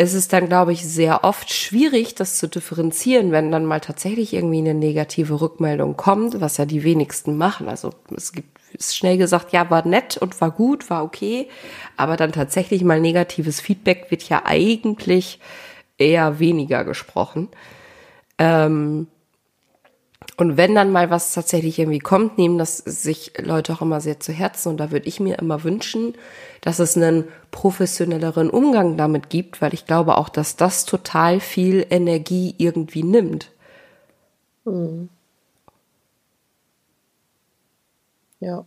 ist 0.00 0.14
es 0.14 0.28
dann, 0.28 0.48
glaube 0.48 0.72
ich, 0.72 0.86
sehr 0.86 1.24
oft 1.24 1.52
schwierig, 1.52 2.14
das 2.14 2.38
zu 2.38 2.48
differenzieren, 2.48 3.32
wenn 3.32 3.52
dann 3.52 3.66
mal 3.66 3.80
tatsächlich 3.80 4.32
irgendwie 4.32 4.58
eine 4.58 4.72
negative 4.72 5.42
Rückmeldung 5.42 5.94
kommt, 5.94 6.40
was 6.40 6.56
ja 6.56 6.64
die 6.64 6.84
wenigsten 6.84 7.36
machen. 7.36 7.68
Also 7.68 7.90
es 8.16 8.32
gibt 8.32 8.58
ist 8.72 8.96
schnell 8.96 9.18
gesagt, 9.18 9.52
ja, 9.52 9.68
war 9.68 9.86
nett 9.86 10.16
und 10.16 10.40
war 10.40 10.52
gut, 10.52 10.90
war 10.90 11.04
okay, 11.04 11.48
aber 11.96 12.16
dann 12.16 12.32
tatsächlich 12.32 12.84
mal 12.84 13.00
negatives 13.00 13.60
Feedback 13.60 14.10
wird 14.10 14.22
ja 14.22 14.42
eigentlich 14.44 15.40
eher 15.98 16.38
weniger 16.38 16.84
gesprochen. 16.84 17.48
Ähm, 18.38 19.08
und 20.40 20.56
wenn 20.56 20.74
dann 20.74 20.90
mal 20.90 21.10
was 21.10 21.34
tatsächlich 21.34 21.78
irgendwie 21.78 21.98
kommt, 21.98 22.38
nehmen 22.38 22.56
das 22.56 22.78
sich 22.78 23.32
Leute 23.36 23.74
auch 23.74 23.82
immer 23.82 24.00
sehr 24.00 24.20
zu 24.20 24.32
Herzen. 24.32 24.70
Und 24.70 24.78
da 24.78 24.90
würde 24.90 25.06
ich 25.06 25.20
mir 25.20 25.38
immer 25.38 25.64
wünschen, 25.64 26.14
dass 26.62 26.78
es 26.78 26.96
einen 26.96 27.24
professionelleren 27.50 28.48
Umgang 28.48 28.96
damit 28.96 29.28
gibt, 29.28 29.60
weil 29.60 29.74
ich 29.74 29.84
glaube 29.84 30.16
auch, 30.16 30.30
dass 30.30 30.56
das 30.56 30.86
total 30.86 31.40
viel 31.40 31.84
Energie 31.90 32.54
irgendwie 32.56 33.02
nimmt. 33.02 33.50
Mhm. 34.64 35.10
Ja. 38.40 38.64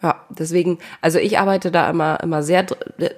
Ja, 0.00 0.26
deswegen, 0.28 0.78
also 1.00 1.18
ich 1.18 1.38
arbeite 1.40 1.72
da 1.72 1.90
immer, 1.90 2.20
immer 2.22 2.44
sehr 2.44 2.62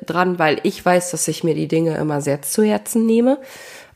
dran, 0.07 0.39
weil 0.39 0.61
ich 0.63 0.83
weiß, 0.83 1.11
dass 1.11 1.29
ich 1.29 1.45
mir 1.45 1.55
die 1.55 1.69
Dinge 1.69 1.97
immer 1.97 2.23
sehr 2.23 2.41
zu 2.41 2.63
Herzen 2.63 3.05
nehme 3.05 3.39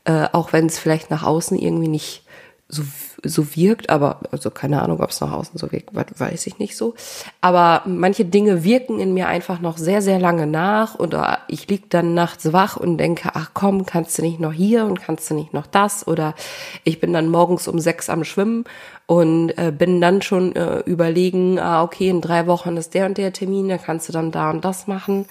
äh, 0.05 0.27
auch 0.31 0.53
wenn 0.53 0.65
es 0.65 0.79
vielleicht 0.79 1.09
nach 1.09 1.23
außen 1.23 1.57
irgendwie 1.57 1.87
nicht 1.87 2.23
so, 2.71 2.83
so 3.23 3.55
wirkt, 3.55 3.89
aber 3.89 4.21
also 4.31 4.49
keine 4.49 4.81
Ahnung, 4.81 5.01
ob 5.01 5.09
es 5.09 5.19
nach 5.19 5.33
außen 5.33 5.59
so 5.59 5.71
wirkt, 5.71 5.93
weiß 5.93 6.47
ich 6.47 6.57
nicht 6.57 6.77
so. 6.77 6.95
Aber 7.41 7.83
manche 7.85 8.23
Dinge 8.23 8.63
wirken 8.63 8.99
in 8.99 9.13
mir 9.13 9.27
einfach 9.27 9.59
noch 9.59 9.77
sehr, 9.77 10.01
sehr 10.01 10.19
lange 10.19 10.47
nach 10.47 10.95
oder 10.97 11.39
ich 11.47 11.67
lieg 11.67 11.89
dann 11.89 12.13
nachts 12.13 12.53
wach 12.53 12.77
und 12.77 12.97
denke, 12.97 13.31
ach 13.33 13.51
komm, 13.53 13.85
kannst 13.85 14.17
du 14.17 14.21
nicht 14.21 14.39
noch 14.39 14.53
hier 14.53 14.85
und 14.85 15.01
kannst 15.01 15.29
du 15.29 15.33
nicht 15.33 15.53
noch 15.53 15.67
das 15.67 16.07
oder 16.07 16.33
ich 16.85 16.99
bin 16.99 17.11
dann 17.11 17.27
morgens 17.27 17.67
um 17.67 17.79
sechs 17.79 18.09
am 18.09 18.23
Schwimmen 18.23 18.63
und 19.05 19.49
äh, 19.57 19.73
bin 19.77 19.99
dann 19.99 20.21
schon 20.21 20.55
äh, 20.55 20.79
überlegen, 20.79 21.59
ah 21.59 21.83
okay, 21.83 22.09
in 22.09 22.21
drei 22.21 22.47
Wochen 22.47 22.77
ist 22.77 22.93
der 22.93 23.05
und 23.05 23.17
der 23.17 23.33
Termin, 23.33 23.67
da 23.67 23.77
kannst 23.77 24.07
du 24.07 24.13
dann 24.13 24.31
da 24.31 24.49
und 24.49 24.63
das 24.63 24.87
machen 24.87 25.25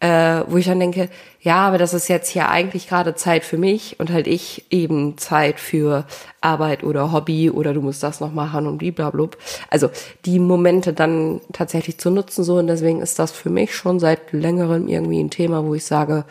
äh, 0.00 0.44
wo 0.46 0.56
ich 0.56 0.66
dann 0.66 0.78
denke, 0.78 1.08
ja, 1.40 1.56
aber 1.56 1.76
das 1.76 1.92
ist 1.92 2.08
jetzt 2.08 2.28
hier 2.28 2.48
eigentlich 2.48 2.88
gerade 2.88 3.16
Zeit 3.16 3.44
für 3.44 3.58
mich 3.58 3.98
und 3.98 4.12
halt 4.12 4.28
ich 4.28 4.66
eben 4.70 5.18
Zeit 5.18 5.58
für 5.58 6.06
Arbeit 6.40 6.84
oder 6.84 7.10
Hobby 7.12 7.50
oder 7.50 7.74
du 7.74 7.80
musst 7.80 8.02
das 8.04 8.20
noch 8.20 8.32
machen 8.32 8.68
und 8.68 8.78
blablabla. 8.78 9.30
Also 9.70 9.90
die 10.24 10.38
Momente 10.38 10.92
dann 10.92 11.40
tatsächlich 11.52 11.98
zu 11.98 12.10
nutzen 12.10 12.44
so 12.44 12.56
und 12.58 12.68
deswegen 12.68 13.02
ist 13.02 13.18
das 13.18 13.32
für 13.32 13.50
mich 13.50 13.74
schon 13.74 13.98
seit 13.98 14.32
längerem 14.32 14.86
irgendwie 14.86 15.20
ein 15.20 15.30
Thema, 15.30 15.64
wo 15.64 15.74
ich 15.74 15.84
sage, 15.84 16.24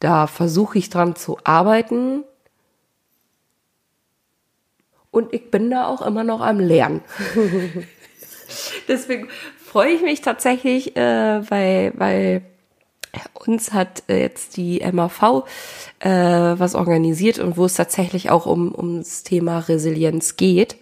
da 0.00 0.26
versuche 0.26 0.78
ich 0.78 0.90
dran 0.90 1.14
zu 1.14 1.38
arbeiten 1.44 2.24
und 5.12 5.32
ich 5.32 5.52
bin 5.52 5.70
da 5.70 5.86
auch 5.86 6.02
immer 6.02 6.24
noch 6.24 6.40
am 6.40 6.58
Lernen. 6.58 7.00
deswegen 8.88 9.28
freue 9.64 9.92
ich 9.92 10.02
mich 10.02 10.20
tatsächlich, 10.20 10.96
äh, 10.96 11.50
weil, 11.50 11.92
weil 11.96 12.42
uns 13.34 13.72
hat 13.72 14.02
äh, 14.08 14.20
jetzt 14.20 14.56
die 14.56 14.80
MAV 14.92 15.44
äh, 16.00 16.10
was 16.10 16.74
organisiert 16.74 17.38
und 17.38 17.56
wo 17.56 17.64
es 17.64 17.74
tatsächlich 17.74 18.30
auch 18.30 18.46
um, 18.46 18.72
um 18.72 18.98
das 18.98 19.22
Thema 19.22 19.60
Resilienz 19.60 20.36
geht. 20.36 20.76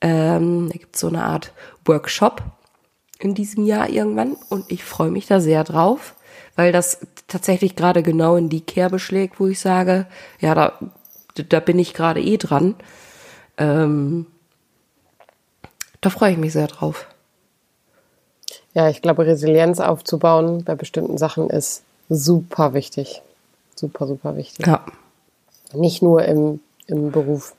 Ähm, 0.00 0.68
da 0.70 0.78
gibt 0.78 0.94
es 0.94 1.00
so 1.00 1.08
eine 1.08 1.24
Art 1.24 1.52
Workshop 1.84 2.42
in 3.18 3.34
diesem 3.34 3.64
Jahr 3.64 3.88
irgendwann 3.88 4.36
und 4.48 4.70
ich 4.70 4.84
freue 4.84 5.10
mich 5.10 5.26
da 5.26 5.40
sehr 5.40 5.64
drauf, 5.64 6.14
weil 6.54 6.72
das 6.72 7.00
tatsächlich 7.26 7.74
gerade 7.74 8.02
genau 8.02 8.36
in 8.36 8.48
die 8.48 8.60
Kerbe 8.60 8.98
schlägt, 8.98 9.40
wo 9.40 9.48
ich 9.48 9.58
sage, 9.58 10.06
ja, 10.40 10.54
da, 10.54 10.78
da 11.48 11.60
bin 11.60 11.78
ich 11.78 11.94
gerade 11.94 12.20
eh 12.20 12.36
dran. 12.36 12.76
Ähm, 13.56 14.26
da 16.00 16.10
freue 16.10 16.32
ich 16.32 16.38
mich 16.38 16.52
sehr 16.52 16.68
drauf. 16.68 17.06
Ja, 18.78 18.88
ich 18.88 19.02
glaube, 19.02 19.26
Resilienz 19.26 19.80
aufzubauen 19.80 20.62
bei 20.62 20.76
bestimmten 20.76 21.18
Sachen 21.18 21.50
ist 21.50 21.82
super 22.08 22.74
wichtig. 22.74 23.22
Super, 23.74 24.06
super 24.06 24.36
wichtig. 24.36 24.64
Ja. 24.68 24.86
Nicht 25.72 26.00
nur 26.00 26.24
im, 26.24 26.60
im 26.86 27.10
Beruf. 27.10 27.56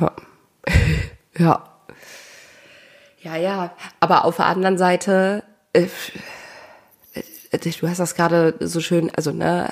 Ja. 0.00 0.12
ja. 1.36 1.64
Ja, 3.20 3.36
ja. 3.36 3.72
Aber 4.00 4.24
auf 4.24 4.36
der 4.36 4.46
anderen 4.46 4.78
Seite, 4.78 5.44
äh, 5.74 5.88
äh, 7.50 7.58
du 7.58 7.88
hast 7.88 8.00
das 8.00 8.14
gerade 8.14 8.54
so 8.58 8.80
schön, 8.80 9.10
also 9.14 9.32
ne, 9.32 9.68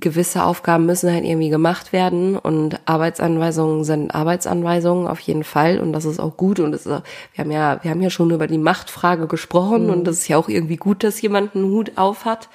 gewisse 0.00 0.44
Aufgaben 0.44 0.86
müssen 0.86 1.12
halt 1.12 1.24
irgendwie 1.24 1.48
gemacht 1.48 1.92
werden 1.92 2.36
und 2.36 2.80
Arbeitsanweisungen 2.84 3.84
sind 3.84 4.14
Arbeitsanweisungen 4.14 5.06
auf 5.06 5.20
jeden 5.20 5.44
Fall 5.44 5.80
und 5.80 5.92
das 5.92 6.04
ist 6.04 6.20
auch 6.20 6.36
gut 6.36 6.60
und 6.60 6.74
ist, 6.74 6.86
wir 6.86 7.02
haben 7.38 7.50
ja 7.50 7.78
wir 7.82 7.90
haben 7.90 8.02
ja 8.02 8.10
schon 8.10 8.30
über 8.30 8.46
die 8.46 8.58
Machtfrage 8.58 9.26
gesprochen 9.26 9.84
mhm. 9.84 9.90
und 9.90 10.04
das 10.04 10.18
ist 10.18 10.28
ja 10.28 10.36
auch 10.36 10.48
irgendwie 10.48 10.76
gut, 10.76 11.04
dass 11.04 11.20
jemand 11.20 11.54
einen 11.54 11.70
Hut 11.70 11.92
auf 11.96 12.24
hat. 12.24 12.48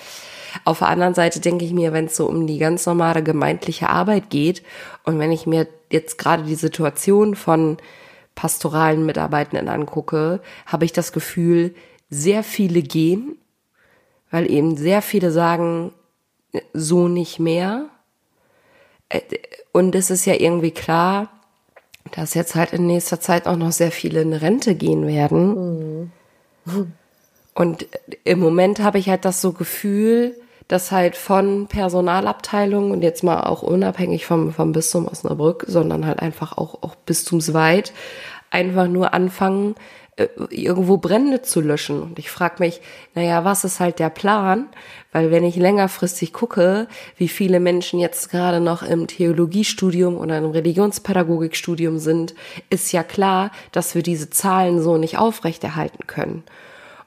Auf 0.66 0.80
der 0.80 0.90
anderen 0.90 1.14
Seite 1.14 1.40
denke 1.40 1.64
ich 1.64 1.72
mir, 1.72 1.94
wenn 1.94 2.06
es 2.06 2.16
so 2.18 2.28
um 2.28 2.46
die 2.46 2.58
ganz 2.58 2.86
normale 2.86 3.24
gemeindliche 3.24 3.90
Arbeit 3.90 4.30
geht 4.30 4.64
und 5.04 5.18
wenn 5.20 5.32
ich 5.32 5.48
mir 5.48 5.68
jetzt 5.90 6.18
gerade 6.18 6.44
die 6.44 6.56
Situation 6.56 7.36
von 7.36 7.78
pastoralen 8.36 9.06
Mitarbeitenden 9.06 9.70
angucke, 9.70 10.42
habe 10.66 10.86
ich 10.86 10.94
das 10.94 11.12
Gefühl, 11.14 11.74
sehr 12.10 12.44
viele 12.44 12.82
gehen, 12.82 13.38
weil 14.30 14.50
eben 14.50 14.78
sehr 14.78 15.02
viele 15.02 15.32
sagen, 15.32 15.92
so 16.74 17.08
nicht 17.08 17.40
mehr. 17.40 17.86
Äh, 19.10 19.22
und 19.72 19.96
es 19.96 20.10
ist 20.10 20.26
ja 20.26 20.34
irgendwie 20.34 20.72
klar, 20.72 21.30
dass 22.12 22.34
jetzt 22.34 22.56
halt 22.56 22.74
in 22.74 22.88
nächster 22.88 23.20
Zeit 23.20 23.48
auch 23.48 23.56
noch 23.56 23.72
sehr 23.72 23.92
viele 23.92 24.22
in 24.22 24.34
Rente 24.34 24.76
gehen 24.76 25.08
werden. 25.08 26.12
Mhm. 26.66 26.94
Und 27.54 27.88
im 28.24 28.40
Moment 28.40 28.80
habe 28.80 28.98
ich 28.98 29.10
halt 29.10 29.26
das 29.26 29.42
so 29.42 29.54
Gefühl, 29.54 30.36
dass 30.68 30.92
halt 30.92 31.18
von 31.18 31.68
Personalabteilungen 31.68 32.92
und 32.92 33.02
jetzt 33.02 33.24
mal 33.24 33.44
auch 33.44 33.62
unabhängig 33.62 34.26
vom, 34.26 34.54
vom 34.54 34.72
Bistum 34.72 35.06
Osnabrück, 35.08 35.66
sondern 35.68 36.06
halt 36.06 36.20
einfach 36.20 36.58
auch, 36.58 36.82
auch 36.82 36.96
bistumsweit 36.96 37.92
einfach 38.52 38.88
nur 38.88 39.14
anfangen, 39.14 39.76
äh, 39.76 39.78
irgendwo 40.50 40.98
Brände 40.98 41.42
zu 41.42 41.62
löschen. 41.62 42.02
Und 42.02 42.20
ich 42.20 42.30
frage 42.30 42.56
mich, 42.60 42.82
naja, 43.16 43.46
was 43.46 43.64
ist 43.64 43.80
halt 43.80 44.00
der 44.00 44.10
Plan? 44.10 44.68
Weil 45.12 45.32
wenn 45.32 45.44
ich 45.44 45.56
längerfristig 45.56 46.34
gucke, 46.34 46.88
wie 47.18 47.28
viele 47.28 47.60
Menschen 47.60 48.00
jetzt 48.00 48.30
gerade 48.30 48.60
noch 48.60 48.84
im 48.84 49.08
Theologiestudium 49.08 50.18
oder 50.18 50.38
im 50.38 50.52
Religionspädagogikstudium 50.52 51.98
sind, 51.98 52.36
ist 52.70 52.92
ja 52.92 53.04
klar, 53.04 53.52
dass 53.72 53.96
wir 53.96 54.04
diese 54.04 54.30
Zahlen 54.30 54.82
so 54.82 54.98
nicht 54.98 55.18
aufrechterhalten 55.18 56.08
können. 56.08 56.44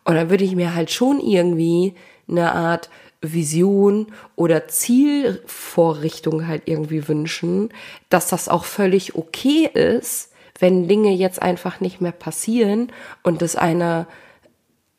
Und 0.04 0.14
dann 0.16 0.30
würde 0.30 0.44
ich 0.44 0.54
mir 0.54 0.74
halt 0.74 0.90
schon 0.90 1.20
irgendwie 1.20 1.94
eine 2.28 2.52
Art 2.52 2.90
Vision 3.20 4.08
oder 4.36 4.68
Zielvorrichtung 4.68 6.46
halt 6.46 6.62
irgendwie 6.66 7.08
wünschen, 7.08 7.70
dass 8.10 8.28
das 8.28 8.48
auch 8.48 8.64
völlig 8.64 9.14
okay 9.14 9.68
ist, 9.72 10.33
wenn 10.58 10.88
Dinge 10.88 11.12
jetzt 11.12 11.42
einfach 11.42 11.80
nicht 11.80 12.00
mehr 12.00 12.12
passieren 12.12 12.92
und 13.22 13.42
es 13.42 13.56
eine, 13.56 14.06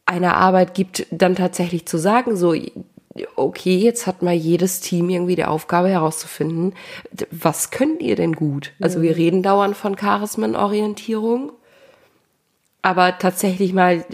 eine 0.05 0.35
Arbeit 0.35 0.73
gibt, 0.73 1.07
dann 1.11 1.35
tatsächlich 1.35 1.85
zu 1.85 1.97
sagen, 1.97 2.35
so, 2.35 2.53
okay, 3.35 3.77
jetzt 3.77 4.07
hat 4.07 4.21
mal 4.21 4.33
jedes 4.33 4.81
Team 4.81 5.09
irgendwie 5.09 5.35
die 5.35 5.45
Aufgabe 5.45 5.89
herauszufinden, 5.89 6.73
was 7.31 7.71
könnt 7.71 8.01
ihr 8.01 8.15
denn 8.15 8.33
gut? 8.33 8.73
Also 8.81 9.01
wir 9.01 9.15
reden 9.15 9.41
dauernd 9.41 9.77
von 9.77 9.95
Charismenorientierung, 9.95 11.53
aber 12.81 13.17
tatsächlich 13.17 13.73
mal 13.73 14.05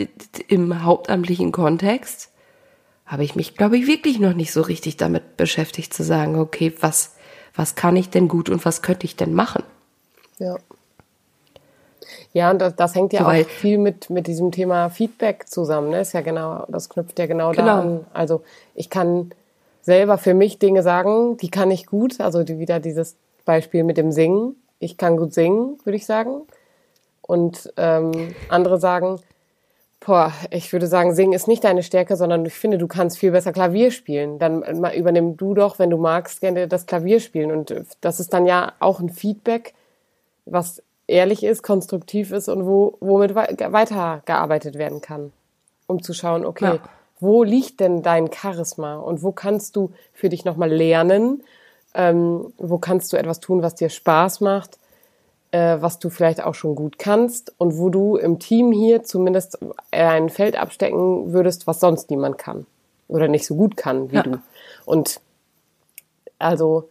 im 0.47 0.83
hauptamtlichen 0.83 1.51
Kontext 1.51 2.29
habe 3.05 3.23
ich 3.25 3.35
mich, 3.35 3.57
glaube 3.57 3.77
ich, 3.77 3.87
wirklich 3.87 4.19
noch 4.19 4.33
nicht 4.33 4.53
so 4.53 4.61
richtig 4.61 4.95
damit 4.95 5.35
beschäftigt 5.35 5.93
zu 5.93 6.03
sagen, 6.03 6.39
okay, 6.39 6.73
was, 6.79 7.15
was 7.53 7.75
kann 7.75 7.97
ich 7.97 8.09
denn 8.09 8.29
gut 8.29 8.49
und 8.49 8.63
was 8.63 8.81
könnte 8.81 9.05
ich 9.05 9.17
denn 9.17 9.33
machen? 9.33 9.63
Ja. 10.39 10.55
Ja, 12.33 12.51
und 12.51 12.59
das, 12.59 12.75
das 12.75 12.95
hängt 12.95 13.13
ja 13.13 13.21
so, 13.21 13.25
auch 13.25 13.49
viel 13.49 13.77
mit, 13.77 14.09
mit 14.09 14.27
diesem 14.27 14.51
Thema 14.51 14.89
Feedback 14.89 15.47
zusammen. 15.47 15.89
Ne? 15.89 16.01
Ist 16.01 16.13
ja 16.13 16.21
genau, 16.21 16.65
das 16.67 16.89
knüpft 16.89 17.19
ja 17.19 17.25
genau, 17.25 17.51
genau. 17.51 17.65
da 17.65 17.79
an. 17.79 18.05
Also 18.13 18.43
ich 18.75 18.89
kann 18.89 19.31
selber 19.81 20.17
für 20.17 20.33
mich 20.33 20.59
Dinge 20.59 20.83
sagen, 20.83 21.37
die 21.37 21.49
kann 21.49 21.71
ich 21.71 21.85
gut. 21.85 22.19
Also 22.19 22.43
die, 22.43 22.59
wieder 22.59 22.79
dieses 22.79 23.15
Beispiel 23.45 23.83
mit 23.83 23.97
dem 23.97 24.11
Singen. 24.11 24.55
Ich 24.79 24.97
kann 24.97 25.17
gut 25.17 25.33
singen, 25.33 25.77
würde 25.83 25.97
ich 25.97 26.05
sagen. 26.05 26.41
Und 27.21 27.71
ähm, 27.77 28.33
andere 28.49 28.79
sagen, 28.79 29.19
Boah, 30.03 30.33
ich 30.49 30.73
würde 30.73 30.87
sagen, 30.87 31.13
singen 31.13 31.33
ist 31.33 31.47
nicht 31.47 31.63
deine 31.63 31.83
Stärke, 31.83 32.15
sondern 32.15 32.43
ich 32.43 32.55
finde, 32.55 32.79
du 32.79 32.87
kannst 32.87 33.19
viel 33.19 33.31
besser 33.31 33.53
Klavier 33.53 33.91
spielen. 33.91 34.39
Dann 34.39 34.63
übernimm 34.95 35.37
du 35.37 35.53
doch, 35.53 35.77
wenn 35.77 35.91
du 35.91 35.97
magst, 35.97 36.41
gerne 36.41 36.67
das 36.67 36.87
Klavier 36.87 37.19
spielen. 37.19 37.51
Und 37.51 37.75
das 38.01 38.19
ist 38.19 38.33
dann 38.33 38.47
ja 38.47 38.73
auch 38.79 38.99
ein 38.99 39.09
Feedback, 39.09 39.75
was 40.45 40.81
ehrlich 41.07 41.43
ist, 41.43 41.63
konstruktiv 41.63 42.31
ist 42.31 42.49
und 42.49 42.65
wo, 42.65 42.97
womit 42.99 43.35
weitergearbeitet 43.35 44.75
werden 44.75 45.01
kann. 45.01 45.31
Um 45.87 46.01
zu 46.01 46.13
schauen, 46.13 46.45
okay, 46.45 46.75
ja. 46.75 46.79
wo 47.19 47.43
liegt 47.43 47.79
denn 47.79 48.01
dein 48.01 48.31
Charisma 48.31 48.95
und 48.95 49.23
wo 49.23 49.31
kannst 49.31 49.75
du 49.75 49.91
für 50.13 50.29
dich 50.29 50.45
nochmal 50.45 50.71
lernen? 50.71 51.43
Ähm, 51.93 52.53
wo 52.57 52.77
kannst 52.77 53.11
du 53.11 53.17
etwas 53.17 53.41
tun, 53.41 53.61
was 53.61 53.75
dir 53.75 53.89
Spaß 53.89 54.39
macht? 54.39 54.77
äh, 55.51 55.77
was 55.81 55.99
du 55.99 56.09
vielleicht 56.09 56.43
auch 56.43 56.55
schon 56.55 56.75
gut 56.75 56.97
kannst 56.97 57.53
und 57.57 57.77
wo 57.77 57.89
du 57.89 58.15
im 58.15 58.39
Team 58.39 58.71
hier 58.71 59.03
zumindest 59.03 59.59
ein 59.91 60.29
Feld 60.29 60.57
abstecken 60.57 61.33
würdest, 61.33 61.67
was 61.67 61.79
sonst 61.79 62.09
niemand 62.09 62.37
kann 62.37 62.65
oder 63.07 63.27
nicht 63.27 63.45
so 63.45 63.55
gut 63.55 63.77
kann 63.77 64.11
wie 64.11 64.15
ja. 64.15 64.23
du. 64.23 64.37
Und 64.85 65.19
also 66.39 66.89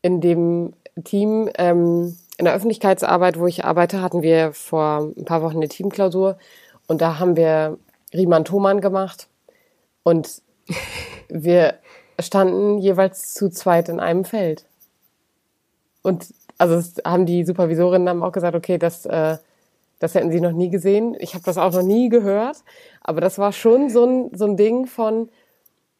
in 0.00 0.20
dem 0.20 0.72
Team, 1.04 1.48
ähm, 1.56 2.16
in 2.38 2.44
der 2.44 2.54
Öffentlichkeitsarbeit, 2.54 3.38
wo 3.38 3.46
ich 3.46 3.64
arbeite, 3.64 4.00
hatten 4.00 4.22
wir 4.22 4.52
vor 4.52 5.12
ein 5.16 5.24
paar 5.24 5.42
Wochen 5.42 5.56
eine 5.56 5.68
Teamklausur 5.68 6.38
und 6.86 7.00
da 7.00 7.18
haben 7.18 7.36
wir 7.36 7.78
Riemann 8.12 8.44
Thomann 8.44 8.80
gemacht 8.80 9.28
und 10.02 10.42
wir 11.28 11.74
standen 12.18 12.78
jeweils 12.78 13.34
zu 13.34 13.50
zweit 13.50 13.88
in 13.88 14.00
einem 14.00 14.24
Feld. 14.24 14.64
Und 16.02 16.34
also 16.58 16.82
haben 17.04 17.26
die 17.26 17.44
Supervisorinnen 17.44 18.08
haben 18.08 18.22
auch 18.22 18.32
gesagt, 18.32 18.54
okay, 18.54 18.78
das, 18.78 19.06
äh, 19.06 19.38
das 19.98 20.14
hätten 20.14 20.30
sie 20.30 20.40
noch 20.40 20.52
nie 20.52 20.70
gesehen. 20.70 21.16
Ich 21.18 21.34
habe 21.34 21.44
das 21.44 21.58
auch 21.58 21.72
noch 21.72 21.82
nie 21.82 22.08
gehört, 22.08 22.58
aber 23.02 23.20
das 23.20 23.38
war 23.38 23.52
schon 23.52 23.88
so 23.88 24.04
ein, 24.04 24.30
so 24.34 24.46
ein 24.46 24.56
Ding 24.56 24.86
von, 24.86 25.28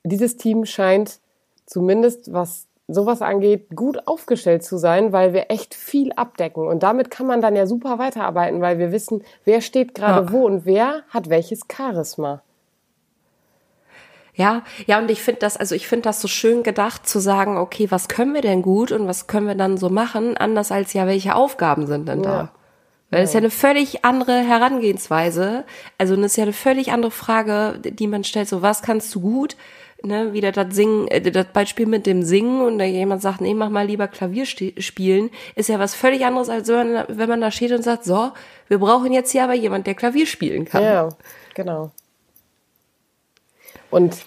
dieses 0.04 0.36
Team 0.36 0.64
scheint 0.64 1.20
zumindest, 1.66 2.32
was 2.32 2.66
sowas 2.88 3.22
angeht, 3.22 3.68
gut 3.74 4.06
aufgestellt 4.06 4.64
zu 4.64 4.76
sein, 4.76 5.12
weil 5.12 5.32
wir 5.32 5.50
echt 5.50 5.74
viel 5.74 6.12
abdecken. 6.12 6.66
Und 6.66 6.82
damit 6.82 7.10
kann 7.10 7.26
man 7.26 7.40
dann 7.40 7.56
ja 7.56 7.66
super 7.66 7.98
weiterarbeiten, 7.98 8.60
weil 8.60 8.78
wir 8.78 8.92
wissen, 8.92 9.22
wer 9.44 9.60
steht 9.60 9.94
gerade 9.94 10.26
ja. 10.26 10.32
wo 10.32 10.46
und 10.46 10.66
wer 10.66 11.02
hat 11.08 11.30
welches 11.30 11.62
Charisma. 11.70 12.42
Ja, 14.34 14.62
ja, 14.86 14.98
und 14.98 15.10
ich 15.10 15.22
finde 15.22 15.40
das, 15.40 15.58
also 15.58 15.74
ich 15.74 15.86
finde 15.86 16.04
das 16.04 16.22
so 16.22 16.28
schön 16.28 16.62
gedacht 16.62 17.06
zu 17.06 17.20
sagen, 17.20 17.58
okay, 17.58 17.90
was 17.90 18.08
können 18.08 18.32
wir 18.32 18.40
denn 18.40 18.62
gut 18.62 18.90
und 18.90 19.06
was 19.06 19.26
können 19.26 19.46
wir 19.46 19.54
dann 19.54 19.76
so 19.76 19.90
machen, 19.90 20.36
anders 20.38 20.72
als 20.72 20.94
ja, 20.94 21.06
welche 21.06 21.34
Aufgaben 21.34 21.86
sind 21.86 22.08
denn 22.08 22.22
da? 22.22 22.30
Ja. 22.30 22.52
Weil 23.10 23.20
ja. 23.20 23.24
es 23.24 23.30
ist 23.30 23.34
ja 23.34 23.40
eine 23.40 23.50
völlig 23.50 24.06
andere 24.06 24.40
Herangehensweise. 24.40 25.64
Also 25.98 26.16
das 26.16 26.24
ist 26.26 26.36
ja 26.36 26.44
eine 26.44 26.54
völlig 26.54 26.92
andere 26.92 27.10
Frage, 27.10 27.78
die 27.78 28.06
man 28.06 28.24
stellt. 28.24 28.48
So, 28.48 28.62
was 28.62 28.80
kannst 28.80 29.14
du 29.14 29.20
gut? 29.20 29.54
Ne, 30.04 30.32
wieder 30.32 30.50
das 30.50 30.74
Singen, 30.74 31.06
äh, 31.08 31.20
das 31.20 31.46
Beispiel 31.52 31.86
mit 31.86 32.06
dem 32.06 32.22
Singen 32.22 32.60
und 32.60 32.78
da 32.78 32.84
jemand 32.84 33.22
sagt, 33.22 33.40
nee, 33.40 33.54
mach 33.54 33.70
mal 33.70 33.86
lieber 33.86 34.08
Klavier 34.08 34.46
spielen, 34.46 35.30
ist 35.54 35.68
ja 35.68 35.78
was 35.78 35.94
völlig 35.94 36.24
anderes, 36.24 36.48
als 36.48 36.66
wenn 36.68 36.92
man, 36.92 37.04
wenn 37.08 37.28
man 37.28 37.40
da 37.40 37.52
steht 37.52 37.70
und 37.70 37.82
sagt, 37.82 38.04
so, 38.04 38.32
wir 38.66 38.78
brauchen 38.78 39.12
jetzt 39.12 39.30
hier 39.30 39.44
aber 39.44 39.54
jemand, 39.54 39.86
der 39.86 39.94
Klavier 39.94 40.26
spielen 40.26 40.64
kann. 40.64 40.82
Ja, 40.82 41.08
genau. 41.54 41.92
Und 43.90 44.24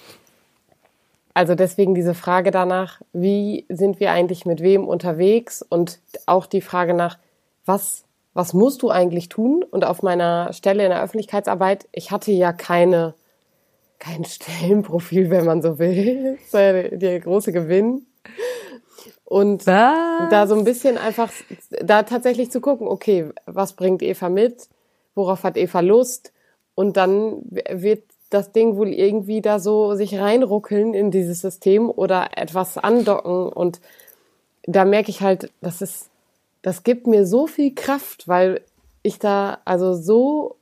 also 1.36 1.54
deswegen 1.54 1.96
diese 1.96 2.14
Frage 2.14 2.50
danach, 2.50 3.02
wie 3.12 3.66
sind 3.68 4.00
wir 4.00 4.12
eigentlich 4.12 4.46
mit 4.46 4.62
wem 4.62 4.88
unterwegs 4.88 5.62
und 5.62 6.00
auch 6.26 6.46
die 6.46 6.62
Frage 6.62 6.94
nach, 6.94 7.18
was, 7.66 8.06
was 8.34 8.54
musst 8.54 8.84
du 8.84 8.90
eigentlich 8.90 9.28
tun? 9.28 9.66
Und 9.70 9.84
auf 9.84 10.02
meiner 10.02 10.54
Stelle 10.54 10.86
in 10.86 10.92
der 10.92 11.04
Öffentlichkeitsarbeit, 11.04 11.90
ich 11.92 12.12
hatte 12.12 12.32
ja 12.32 12.54
keine, 12.54 13.16
kein 14.06 14.24
Stellenprofil, 14.24 15.30
wenn 15.30 15.46
man 15.46 15.62
so 15.62 15.80
will. 15.80 16.38
Das 16.52 16.54
war 16.54 16.84
der 16.98 17.20
große 17.20 17.52
Gewinn. 17.52 18.06
Und 19.24 19.66
was? 19.66 20.30
da 20.30 20.48
so 20.48 20.56
ein 20.56 20.64
bisschen 20.64 20.98
einfach, 20.98 21.32
da 21.82 22.04
tatsächlich 22.04 22.52
zu 22.52 22.62
gucken, 22.62 22.88
okay, 22.88 23.30
was 23.46 23.74
bringt 23.74 24.04
Eva 24.04 24.30
mit? 24.30 24.70
Worauf 25.16 25.44
hat 25.44 25.58
Eva 25.58 25.80
Lust? 25.80 26.32
Und 26.76 26.98
dann 26.98 27.42
wird 27.50 28.04
das 28.30 28.52
Ding 28.52 28.76
wohl 28.76 28.90
irgendwie 28.90 29.42
da 29.42 29.60
so 29.60 29.96
sich 29.96 30.20
reinruckeln 30.20 30.94
in 30.94 31.10
dieses 31.10 31.42
System 31.42 31.90
oder 31.90 32.38
etwas 32.38 32.78
andocken 32.78 33.50
und 33.50 33.80
da 34.64 34.84
merke 34.84 35.12
ich 35.12 35.22
halt, 35.22 35.52
das 35.62 35.82
ist, 35.82 36.10
das 36.64 36.84
gibt 36.84 37.06
mir 37.06 37.26
so 37.28 37.46
viel 37.46 37.76
Kraft, 37.76 38.28
weil 38.28 38.62
ich 39.04 39.20
da 39.20 39.60
also 39.64 39.94
so, 39.94 40.56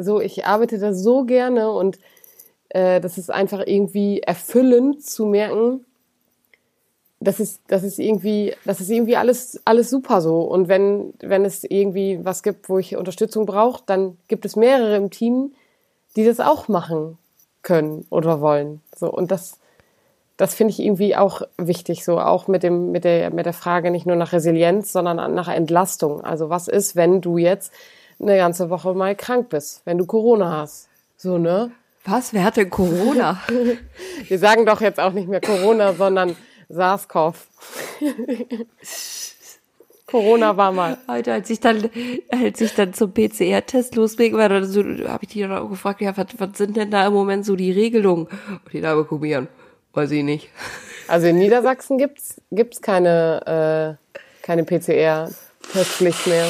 so 0.00 0.20
ich 0.20 0.46
arbeite 0.46 0.78
da 0.78 0.94
so 0.94 1.24
gerne 1.24 1.70
und 1.70 1.98
äh, 2.70 3.00
das 3.00 3.18
ist 3.18 3.30
einfach 3.30 3.62
irgendwie 3.66 4.20
erfüllend 4.20 5.04
zu 5.04 5.26
merken, 5.26 5.84
das 7.20 7.38
ist, 7.38 7.60
das 7.68 7.82
ist 7.82 7.98
irgendwie, 7.98 8.54
das 8.64 8.80
ist 8.80 8.88
irgendwie 8.88 9.16
alles, 9.16 9.60
alles 9.66 9.90
super 9.90 10.22
so. 10.22 10.40
Und 10.40 10.68
wenn, 10.68 11.12
wenn 11.20 11.44
es 11.44 11.64
irgendwie 11.64 12.24
was 12.24 12.42
gibt, 12.42 12.70
wo 12.70 12.78
ich 12.78 12.96
Unterstützung 12.96 13.44
brauche, 13.44 13.82
dann 13.84 14.16
gibt 14.26 14.46
es 14.46 14.56
mehrere 14.56 14.96
im 14.96 15.10
Team, 15.10 15.52
die 16.16 16.24
das 16.24 16.40
auch 16.40 16.68
machen 16.68 17.18
können 17.62 18.06
oder 18.10 18.40
wollen. 18.40 18.80
So 18.96 19.12
und 19.12 19.30
das 19.30 19.58
das 20.38 20.54
finde 20.54 20.70
ich 20.72 20.80
irgendwie 20.80 21.16
auch 21.16 21.42
wichtig, 21.58 22.02
so 22.02 22.18
auch 22.18 22.48
mit 22.48 22.62
dem 22.62 22.90
mit 22.90 23.04
der 23.04 23.30
mit 23.30 23.44
der 23.44 23.52
Frage 23.52 23.90
nicht 23.90 24.06
nur 24.06 24.16
nach 24.16 24.32
Resilienz, 24.32 24.90
sondern 24.90 25.34
nach 25.34 25.48
Entlastung. 25.48 26.22
Also 26.22 26.48
was 26.48 26.66
ist, 26.66 26.96
wenn 26.96 27.20
du 27.20 27.36
jetzt 27.36 27.70
eine 28.18 28.38
ganze 28.38 28.70
Woche 28.70 28.94
mal 28.94 29.14
krank 29.14 29.50
bist, 29.50 29.82
wenn 29.84 29.98
du 29.98 30.06
Corona 30.06 30.62
hast, 30.62 30.88
so 31.18 31.36
ne? 31.36 31.70
Was? 32.04 32.32
Wer 32.32 32.44
hat 32.44 32.56
denn 32.56 32.70
Corona? 32.70 33.40
Wir 34.28 34.38
sagen 34.38 34.64
doch 34.64 34.80
jetzt 34.80 34.98
auch 34.98 35.12
nicht 35.12 35.28
mehr 35.28 35.40
Corona, 35.40 35.92
sondern 35.92 36.36
SARS-CoV. 36.68 37.34
Corona 40.06 40.56
war 40.56 40.72
mal. 40.72 40.98
Heute, 41.06 41.32
als 41.32 41.50
ich 41.50 41.60
dann, 41.60 41.88
als 42.30 42.60
ich 42.60 42.74
dann 42.74 42.94
zum 42.94 43.12
PCR-Test 43.12 43.94
loslegen 43.94 44.38
war, 44.38 44.48
dann 44.48 44.64
so, 44.64 44.82
habe 44.82 45.24
ich 45.24 45.28
die 45.28 45.40
dann 45.42 45.52
auch 45.52 45.68
gefragt, 45.68 46.00
ja, 46.00 46.16
was, 46.16 46.26
was 46.38 46.58
sind 46.58 46.76
denn 46.76 46.90
da 46.90 47.06
im 47.06 47.12
Moment 47.12 47.44
so 47.44 47.54
die 47.54 47.70
Regelungen? 47.70 48.26
Und 48.26 48.72
die 48.72 48.80
Dame 48.80 49.04
guckieren. 49.04 49.48
Weiß 49.92 50.10
ich 50.10 50.24
nicht. 50.24 50.48
Also 51.06 51.26
in 51.26 51.38
Niedersachsen 51.38 51.98
gibt's, 51.98 52.40
gibt's 52.50 52.80
keine, 52.80 53.98
äh, 54.06 54.16
keine 54.44 54.64
PCR-Testpflicht 54.64 56.26
mehr. 56.26 56.48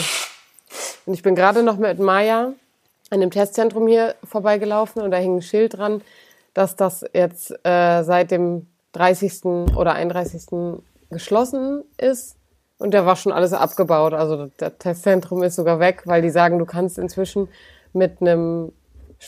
Und 1.06 1.14
ich 1.14 1.22
bin 1.22 1.34
gerade 1.34 1.62
noch 1.62 1.76
mit 1.76 1.98
Maya 1.98 2.54
an 3.11 3.20
dem 3.20 3.31
Testzentrum 3.31 3.87
hier 3.87 4.14
vorbeigelaufen 4.25 5.03
und 5.03 5.11
da 5.11 5.18
hing 5.18 5.37
ein 5.37 5.42
Schild 5.42 5.77
dran, 5.77 6.03
dass 6.55 6.77
das 6.77 7.05
jetzt 7.12 7.53
äh, 7.64 8.03
seit 8.03 8.31
dem 8.31 8.66
30. 8.92 9.44
oder 9.77 9.94
31. 9.94 10.79
geschlossen 11.11 11.85
ist 11.99 12.37
Und 12.79 12.94
da 12.94 13.05
war 13.05 13.14
schon 13.16 13.33
alles 13.33 13.53
abgebaut. 13.53 14.14
Also 14.14 14.49
das 14.57 14.73
Testzentrum 14.79 15.42
ist 15.42 15.57
sogar 15.57 15.81
weg, 15.81 16.03
weil 16.07 16.23
die 16.23 16.31
sagen, 16.31 16.59
du 16.59 16.64
kannst 16.64 16.99
inzwischen 16.99 17.49
mit 17.92 18.20
einem 18.20 18.73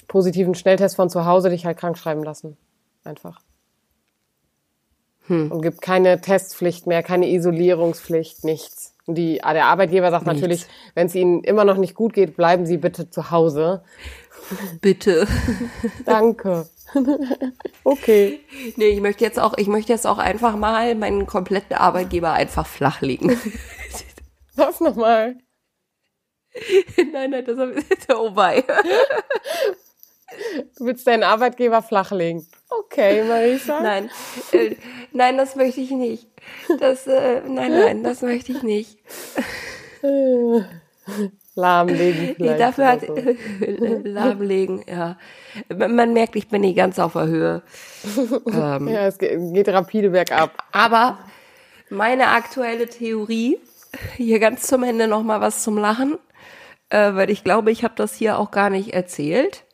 positiven 0.08 0.54
Schnelltest 0.54 0.96
von 0.96 1.10
zu 1.10 1.26
Hause 1.26 1.50
dich 1.50 1.66
halt 1.66 1.76
krank 1.76 1.98
schreiben 1.98 2.22
lassen. 2.22 2.56
Einfach. 3.04 3.40
Hm. 5.26 5.52
Und 5.52 5.62
gibt 5.62 5.80
keine 5.82 6.20
Testpflicht 6.20 6.86
mehr, 6.86 7.02
keine 7.02 7.30
Isolierungspflicht, 7.30 8.44
nichts. 8.44 8.94
Und 9.06 9.16
die, 9.16 9.38
der 9.38 9.66
Arbeitgeber 9.66 10.10
sagt 10.10 10.26
nichts. 10.26 10.40
natürlich, 10.40 10.66
wenn 10.94 11.06
es 11.06 11.14
ihnen 11.14 11.42
immer 11.42 11.64
noch 11.64 11.76
nicht 11.76 11.94
gut 11.94 12.12
geht, 12.12 12.36
bleiben 12.36 12.66
sie 12.66 12.76
bitte 12.76 13.10
zu 13.10 13.30
Hause. 13.30 13.82
Bitte. 14.80 15.26
Danke. 16.04 16.66
okay. 17.84 18.40
Nee, 18.76 18.86
ich 18.86 19.00
möchte 19.00 19.24
jetzt 19.24 19.40
auch, 19.40 19.56
ich 19.56 19.66
möchte 19.66 19.92
jetzt 19.92 20.06
auch 20.06 20.18
einfach 20.18 20.56
mal 20.56 20.94
meinen 20.94 21.26
kompletten 21.26 21.76
Arbeitgeber 21.76 22.32
einfach 22.32 22.66
flachlegen. 22.66 23.36
Was 24.54 24.80
nochmal? 24.80 25.36
nein, 27.12 27.30
nein, 27.30 27.44
das 27.44 27.58
ist 27.58 28.12
oh 28.14 28.30
bei. 28.30 28.64
Du 30.78 30.86
willst 30.86 31.06
deinen 31.06 31.22
Arbeitgeber 31.22 31.82
flachlegen. 31.82 32.46
Okay, 32.70 33.24
Marisa. 33.24 33.80
Nein, 33.80 34.10
äh, 34.52 34.76
nein, 35.12 35.36
das 35.36 35.56
möchte 35.56 35.80
ich 35.80 35.90
nicht. 35.90 36.26
Das, 36.80 37.06
äh, 37.06 37.42
nein, 37.46 37.72
nein, 37.72 38.02
das 38.02 38.22
möchte 38.22 38.52
ich 38.52 38.62
nicht. 38.62 38.98
Lahmlegen 41.54 42.34
vielleicht. 42.36 42.60
Dafür 42.60 42.86
hat 42.86 43.00
so. 43.06 43.14
lahmlegen, 44.04 44.84
ja. 44.88 45.18
Man 45.68 46.12
merkt, 46.12 46.36
ich 46.36 46.48
bin 46.48 46.62
nicht 46.62 46.76
ganz 46.76 46.98
auf 46.98 47.12
der 47.12 47.26
Höhe. 47.26 47.62
ähm, 48.46 48.88
ja, 48.88 49.06
es 49.06 49.18
geht 49.18 49.68
rapide 49.68 50.10
bergab. 50.10 50.50
Aber 50.72 51.18
meine 51.90 52.28
aktuelle 52.28 52.88
Theorie, 52.88 53.58
hier 54.16 54.38
ganz 54.38 54.66
zum 54.66 54.82
Ende 54.82 55.08
noch 55.08 55.22
mal 55.22 55.40
was 55.40 55.62
zum 55.62 55.76
Lachen, 55.76 56.18
äh, 56.88 57.14
weil 57.14 57.30
ich 57.30 57.44
glaube, 57.44 57.70
ich 57.70 57.84
habe 57.84 57.94
das 57.96 58.14
hier 58.14 58.38
auch 58.38 58.50
gar 58.50 58.70
nicht 58.70 58.94
erzählt. 58.94 59.64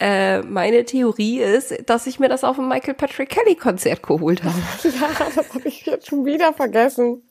Äh, 0.00 0.42
meine 0.42 0.84
Theorie 0.84 1.40
ist, 1.40 1.74
dass 1.88 2.06
ich 2.06 2.20
mir 2.20 2.28
das 2.28 2.44
auf 2.44 2.56
dem 2.56 2.68
Michael 2.68 2.94
Patrick 2.94 3.30
Kelly 3.30 3.56
Konzert 3.56 4.02
geholt 4.02 4.44
habe. 4.44 4.56
ja, 4.88 5.08
das 5.34 5.54
habe 5.54 5.66
ich 5.68 5.86
jetzt 5.86 6.06
schon 6.06 6.24
wieder 6.24 6.52
vergessen. 6.52 7.22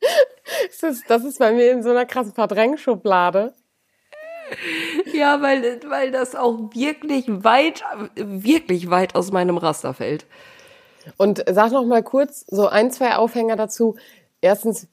Das 0.00 0.82
ist, 0.82 1.04
das 1.08 1.24
ist 1.24 1.38
bei 1.38 1.52
mir 1.52 1.70
in 1.70 1.82
so 1.82 1.90
einer 1.90 2.04
krassen 2.04 2.32
Verdrängschublade. 2.32 3.54
Ja, 5.12 5.42
weil, 5.42 5.80
weil 5.88 6.10
das 6.10 6.34
auch 6.34 6.72
wirklich 6.74 7.24
weit, 7.28 7.82
wirklich 8.14 8.90
weit 8.90 9.14
aus 9.14 9.32
meinem 9.32 9.56
Raster 9.56 9.94
fällt. 9.94 10.26
Und 11.16 11.44
sag 11.48 11.72
noch 11.72 11.84
mal 11.84 12.02
kurz 12.02 12.44
so 12.48 12.66
ein, 12.68 12.90
zwei 12.90 13.16
Aufhänger 13.16 13.56
dazu. 13.56 13.96
Erstens, 14.40 14.88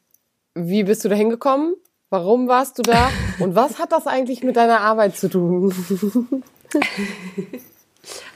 wie 0.54 0.84
bist 0.84 1.04
du 1.04 1.10
da 1.10 1.16
hingekommen? 1.16 1.76
Warum 2.10 2.48
warst 2.48 2.78
du 2.78 2.84
da? 2.84 3.10
Und 3.40 3.56
was 3.56 3.80
hat 3.80 3.92
das 3.92 4.06
eigentlich 4.06 4.44
mit 4.44 4.56
deiner 4.56 4.82
Arbeit 4.82 5.18
zu 5.18 5.30
tun? 5.30 6.44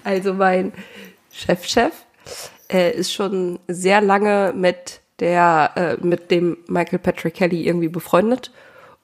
Also 0.04 0.34
mein 0.34 0.71
Chefchef 1.30 1.91
äh, 2.71 2.95
ist 2.95 3.12
schon 3.12 3.60
sehr 3.67 4.00
lange 4.00 4.54
mit 4.56 5.02
der 5.19 5.71
äh, 5.76 6.06
mit 6.06 6.32
dem 6.32 6.58
Michael 6.67 7.00
Patrick 7.00 7.34
Kelly 7.34 7.67
irgendwie 7.67 7.89
befreundet 7.89 8.52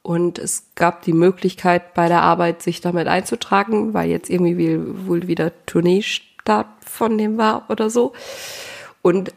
und 0.03 0.37
es 0.37 0.67
gab 0.75 1.01
die 1.03 1.13
Möglichkeit 1.13 1.93
bei 1.93 2.09
der 2.09 2.21
Arbeit 2.21 2.61
sich 2.61 2.81
damit 2.81 3.07
einzutragen, 3.07 3.93
weil 3.93 4.09
jetzt 4.09 4.29
irgendwie 4.29 4.77
wohl 5.07 5.27
wieder 5.27 5.51
Tourneestart 5.65 6.67
von 6.85 7.17
dem 7.17 7.37
war 7.37 7.69
oder 7.69 7.89
so. 7.89 8.11
Und 9.01 9.33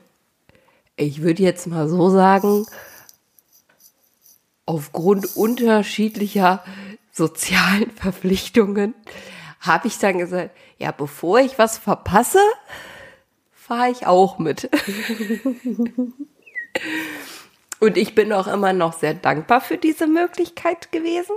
ich 0.96 1.22
würde 1.22 1.42
jetzt 1.42 1.68
mal 1.68 1.88
so 1.88 2.10
sagen, 2.10 2.66
aufgrund 4.66 5.36
unterschiedlicher 5.36 6.64
sozialen 7.12 7.90
Verpflichtungen 7.96 8.94
habe 9.60 9.88
ich 9.88 9.98
dann 9.98 10.18
gesagt, 10.18 10.50
ja, 10.78 10.92
bevor 10.92 11.40
ich 11.40 11.58
was 11.58 11.78
verpasse, 11.78 12.40
fahre 13.52 13.90
ich 13.90 14.06
auch 14.06 14.38
mit. 14.38 14.70
Und 17.80 17.96
ich 17.96 18.14
bin 18.14 18.32
auch 18.32 18.46
immer 18.46 18.72
noch 18.72 18.92
sehr 18.92 19.14
dankbar 19.14 19.60
für 19.60 19.76
diese 19.76 20.06
Möglichkeit 20.06 20.92
gewesen. 20.92 21.36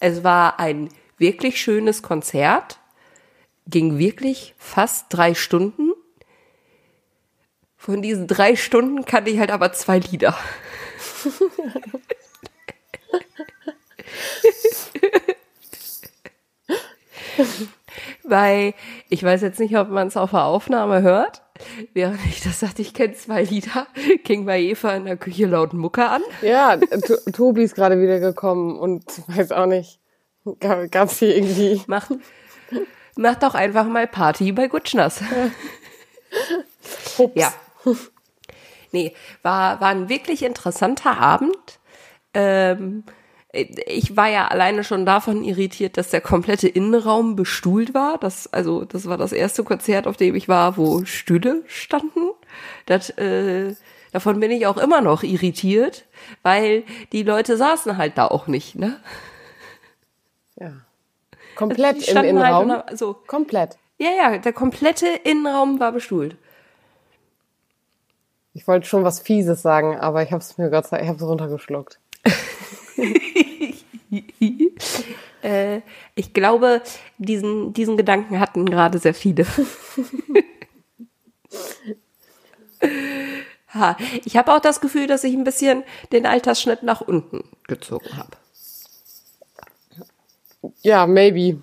Es 0.00 0.24
war 0.24 0.58
ein 0.58 0.88
wirklich 1.18 1.60
schönes 1.60 2.02
Konzert, 2.02 2.78
ging 3.66 3.98
wirklich 3.98 4.54
fast 4.58 5.06
drei 5.10 5.34
Stunden. 5.34 5.92
Von 7.76 8.02
diesen 8.02 8.26
drei 8.26 8.56
Stunden 8.56 9.04
kannte 9.04 9.30
ich 9.30 9.38
halt 9.38 9.50
aber 9.50 9.72
zwei 9.72 9.98
Lieder. 9.98 10.36
Weil 18.24 18.74
ich 19.08 19.22
weiß 19.22 19.42
jetzt 19.42 19.60
nicht, 19.60 19.76
ob 19.76 19.88
man 19.88 20.08
es 20.08 20.16
auf 20.16 20.30
der 20.30 20.44
Aufnahme 20.44 21.02
hört. 21.02 21.42
Während 21.92 22.18
ich 22.26 22.42
das 22.42 22.60
sagte, 22.60 22.82
ich 22.82 22.94
kenne 22.94 23.14
zwei 23.14 23.44
Lieder, 23.44 23.86
ging 24.24 24.46
bei 24.46 24.60
Eva 24.60 24.94
in 24.94 25.04
der 25.04 25.16
Küche 25.16 25.46
laut 25.46 25.72
Mucke 25.72 26.08
an. 26.08 26.22
Ja, 26.40 26.76
Tobi 27.32 27.62
ist 27.62 27.74
gerade 27.74 28.00
wieder 28.00 28.18
gekommen 28.18 28.78
und 28.78 29.04
weiß 29.28 29.52
auch 29.52 29.66
nicht, 29.66 30.00
gab 30.60 31.08
es 31.08 31.18
hier 31.18 31.36
irgendwie. 31.36 31.82
Mach, 31.86 32.10
mach 33.16 33.36
doch 33.36 33.54
einfach 33.54 33.86
mal 33.86 34.06
Party 34.06 34.52
bei 34.52 34.68
Gutschners. 34.68 35.20
Ups. 37.18 37.32
Ja. 37.34 37.52
Nee, 38.92 39.14
war, 39.42 39.80
war 39.80 39.88
ein 39.88 40.08
wirklich 40.08 40.42
interessanter 40.42 41.18
Abend. 41.18 41.56
Ähm, 42.34 43.04
ich 43.52 44.16
war 44.16 44.28
ja 44.28 44.48
alleine 44.48 44.82
schon 44.82 45.04
davon 45.04 45.44
irritiert, 45.44 45.98
dass 45.98 46.08
der 46.08 46.22
komplette 46.22 46.68
Innenraum 46.68 47.36
bestuhlt 47.36 47.92
war. 47.92 48.16
Das, 48.18 48.50
also, 48.52 48.84
das 48.84 49.06
war 49.06 49.18
das 49.18 49.32
erste 49.32 49.62
Konzert, 49.62 50.06
auf 50.06 50.16
dem 50.16 50.34
ich 50.34 50.48
war, 50.48 50.78
wo 50.78 51.04
Stühle 51.04 51.62
standen. 51.66 52.30
Das, 52.86 53.10
äh, 53.10 53.74
davon 54.10 54.40
bin 54.40 54.50
ich 54.50 54.66
auch 54.66 54.78
immer 54.78 55.02
noch 55.02 55.22
irritiert, 55.22 56.06
weil 56.42 56.84
die 57.12 57.22
Leute 57.22 57.58
saßen 57.58 57.98
halt 57.98 58.16
da 58.16 58.26
auch 58.26 58.46
nicht, 58.46 58.74
ne? 58.76 58.98
Ja. 60.56 60.72
Komplett 61.54 61.96
also 61.96 62.18
im 62.18 62.24
Innenraum. 62.24 62.70
Halt 62.70 62.98
so. 62.98 63.14
Komplett. 63.26 63.76
Ja, 63.98 64.10
ja, 64.10 64.38
der 64.38 64.52
komplette 64.54 65.06
Innenraum 65.24 65.78
war 65.78 65.92
bestuhlt. 65.92 66.36
Ich 68.54 68.66
wollte 68.66 68.86
schon 68.86 69.04
was 69.04 69.20
Fieses 69.20 69.60
sagen, 69.60 69.98
aber 69.98 70.22
ich 70.22 70.32
habe 70.32 70.42
es 70.42 70.56
mir 70.56 70.70
Gott 70.70 70.86
sei 70.86 70.96
Dank, 70.96 71.02
ich 71.04 71.08
habe 71.08 71.22
es 71.22 71.28
runtergeschluckt. 71.28 71.98
äh, 75.42 75.80
ich 76.14 76.32
glaube, 76.32 76.82
diesen, 77.18 77.72
diesen 77.72 77.96
Gedanken 77.96 78.40
hatten 78.40 78.66
gerade 78.66 78.98
sehr 78.98 79.14
viele. 79.14 79.46
ha, 83.68 83.96
ich 84.24 84.36
habe 84.36 84.52
auch 84.52 84.60
das 84.60 84.80
Gefühl, 84.80 85.06
dass 85.06 85.24
ich 85.24 85.34
ein 85.34 85.44
bisschen 85.44 85.84
den 86.12 86.26
Altersschnitt 86.26 86.82
nach 86.82 87.00
unten 87.00 87.44
gezogen 87.66 88.16
habe. 88.16 88.36
Ja, 90.82 91.06
maybe. 91.06 91.60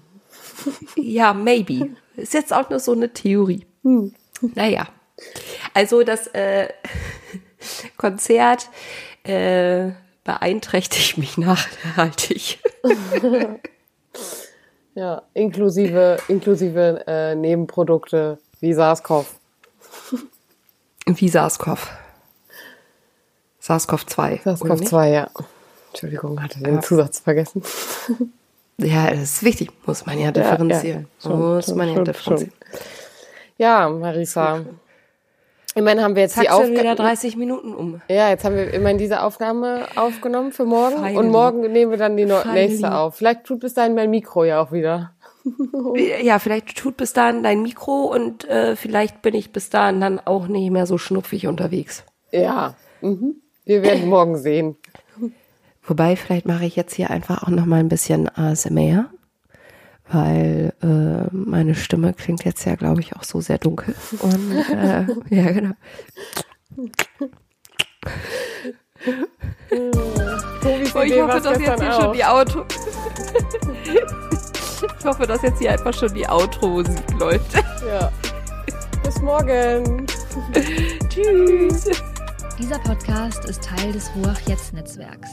ja, 0.95 1.33
maybe. 1.33 1.95
Ist 2.15 2.33
jetzt 2.33 2.53
auch 2.53 2.69
nur 2.69 2.79
so 2.79 2.91
eine 2.91 3.13
Theorie. 3.13 3.65
Hm. 3.83 4.13
Naja. 4.41 4.87
Also 5.73 6.03
das 6.03 6.27
äh, 6.27 6.69
Konzert 7.97 8.69
äh, 9.23 9.91
beeinträchtigt 10.29 11.17
mich 11.17 11.39
nachhaltig. 11.39 12.59
ja, 14.93 15.23
inklusive, 15.33 16.19
inklusive 16.27 17.03
äh, 17.07 17.33
Nebenprodukte 17.33 18.37
wie 18.59 18.73
SARS-CoV. 18.73 19.25
Wie 21.07 21.29
SARS-CoV. 21.29 21.87
SARS-CoV-2. 23.59 24.43
SARS-CoV-2, 24.43 25.05
ja. 25.07 25.31
Entschuldigung, 25.89 26.43
hatte 26.43 26.59
den 26.59 26.83
Zusatz 26.83 27.19
vergessen. 27.19 27.63
Ja, 28.77 29.09
das 29.09 29.19
ist 29.23 29.43
wichtig, 29.43 29.71
muss 29.87 30.05
man 30.05 30.19
ja 30.19 30.31
differenzieren. 30.31 31.07
Ja, 31.23 31.29
ja, 31.29 31.35
schon, 31.35 31.55
muss 31.55 31.67
man 31.73 31.93
ja 31.95 32.03
differenzieren. 32.03 32.53
Schon. 32.69 32.79
Ja, 33.57 33.89
Marisa. 33.89 34.63
Immerhin 35.75 36.01
haben 36.01 36.15
wir 36.15 36.23
jetzt 36.23 36.35
Zack, 36.35 36.43
die 36.43 36.49
Aufgabe. 36.49 36.79
wieder 36.79 36.95
30 36.95 37.37
Minuten 37.37 37.73
um. 37.73 38.01
Ja, 38.09 38.29
jetzt 38.29 38.43
haben 38.43 38.55
wir 38.55 38.73
immerhin 38.73 38.97
diese 38.97 39.21
Aufnahme 39.21 39.87
aufgenommen 39.95 40.51
für 40.51 40.65
morgen. 40.65 40.97
Finally. 40.97 41.17
Und 41.17 41.29
morgen 41.29 41.59
nehmen 41.71 41.91
wir 41.91 41.97
dann 41.97 42.17
die 42.17 42.25
Finally. 42.25 42.53
nächste 42.53 42.95
auf. 42.95 43.15
Vielleicht 43.15 43.43
tut 43.43 43.59
bis 43.59 43.73
dahin 43.73 43.93
mein 43.93 44.09
Mikro 44.09 44.43
ja 44.43 44.61
auch 44.61 44.71
wieder. 44.71 45.13
ja, 46.21 46.39
vielleicht 46.39 46.77
tut 46.77 46.97
bis 46.97 47.13
dahin 47.13 47.43
dein 47.43 47.61
Mikro 47.61 48.05
und 48.13 48.47
äh, 48.49 48.75
vielleicht 48.75 49.21
bin 49.21 49.35
ich 49.35 49.51
bis 49.51 49.69
dahin 49.69 50.01
dann 50.01 50.19
auch 50.19 50.47
nicht 50.47 50.71
mehr 50.71 50.85
so 50.85 50.97
schnuffig 50.97 51.47
unterwegs. 51.47 52.03
Ja, 52.31 52.75
mhm. 53.01 53.35
wir 53.65 53.83
werden 53.83 54.09
morgen 54.09 54.37
sehen. 54.37 54.75
Wobei, 55.83 56.15
vielleicht 56.15 56.45
mache 56.45 56.65
ich 56.65 56.75
jetzt 56.75 56.93
hier 56.93 57.09
einfach 57.09 57.43
auch 57.43 57.49
noch 57.49 57.65
mal 57.65 57.79
ein 57.79 57.89
bisschen 57.89 58.29
ASMR 58.29 59.09
weil 60.11 60.73
äh, 60.81 61.35
meine 61.35 61.75
Stimme 61.75 62.13
klingt 62.13 62.43
jetzt 62.43 62.65
ja, 62.65 62.75
glaube 62.75 63.01
ich, 63.01 63.15
auch 63.15 63.23
so 63.23 63.41
sehr 63.41 63.57
dunkel. 63.57 63.95
Und 64.21 64.51
äh, 64.69 65.05
ja, 65.35 65.51
genau. 65.51 65.71
Oh, 70.61 70.77
ich 71.03 71.13
hoffe, 71.21 71.41
dass 71.41 71.59
jetzt 71.59 71.81
hier 71.81 71.95
auch. 71.95 72.01
schon 72.01 72.13
die 72.13 72.25
Auto. 72.25 72.65
ich 74.99 75.05
hoffe, 75.05 75.27
dass 75.27 75.41
jetzt 75.41 75.59
hier 75.59 75.71
einfach 75.71 75.93
schon 75.93 76.13
die 76.13 76.27
Outro-Musik 76.27 77.19
läuft. 77.19 77.53
Ja. 77.89 78.11
Bis 79.03 79.21
morgen. 79.21 80.05
Tschüss. 81.07 81.89
Dieser 82.59 82.77
Podcast 82.79 83.45
ist 83.45 83.63
Teil 83.63 83.93
des 83.93 84.11
Ruach 84.15 84.39
Jetzt 84.41 84.73
Netzwerks. 84.73 85.29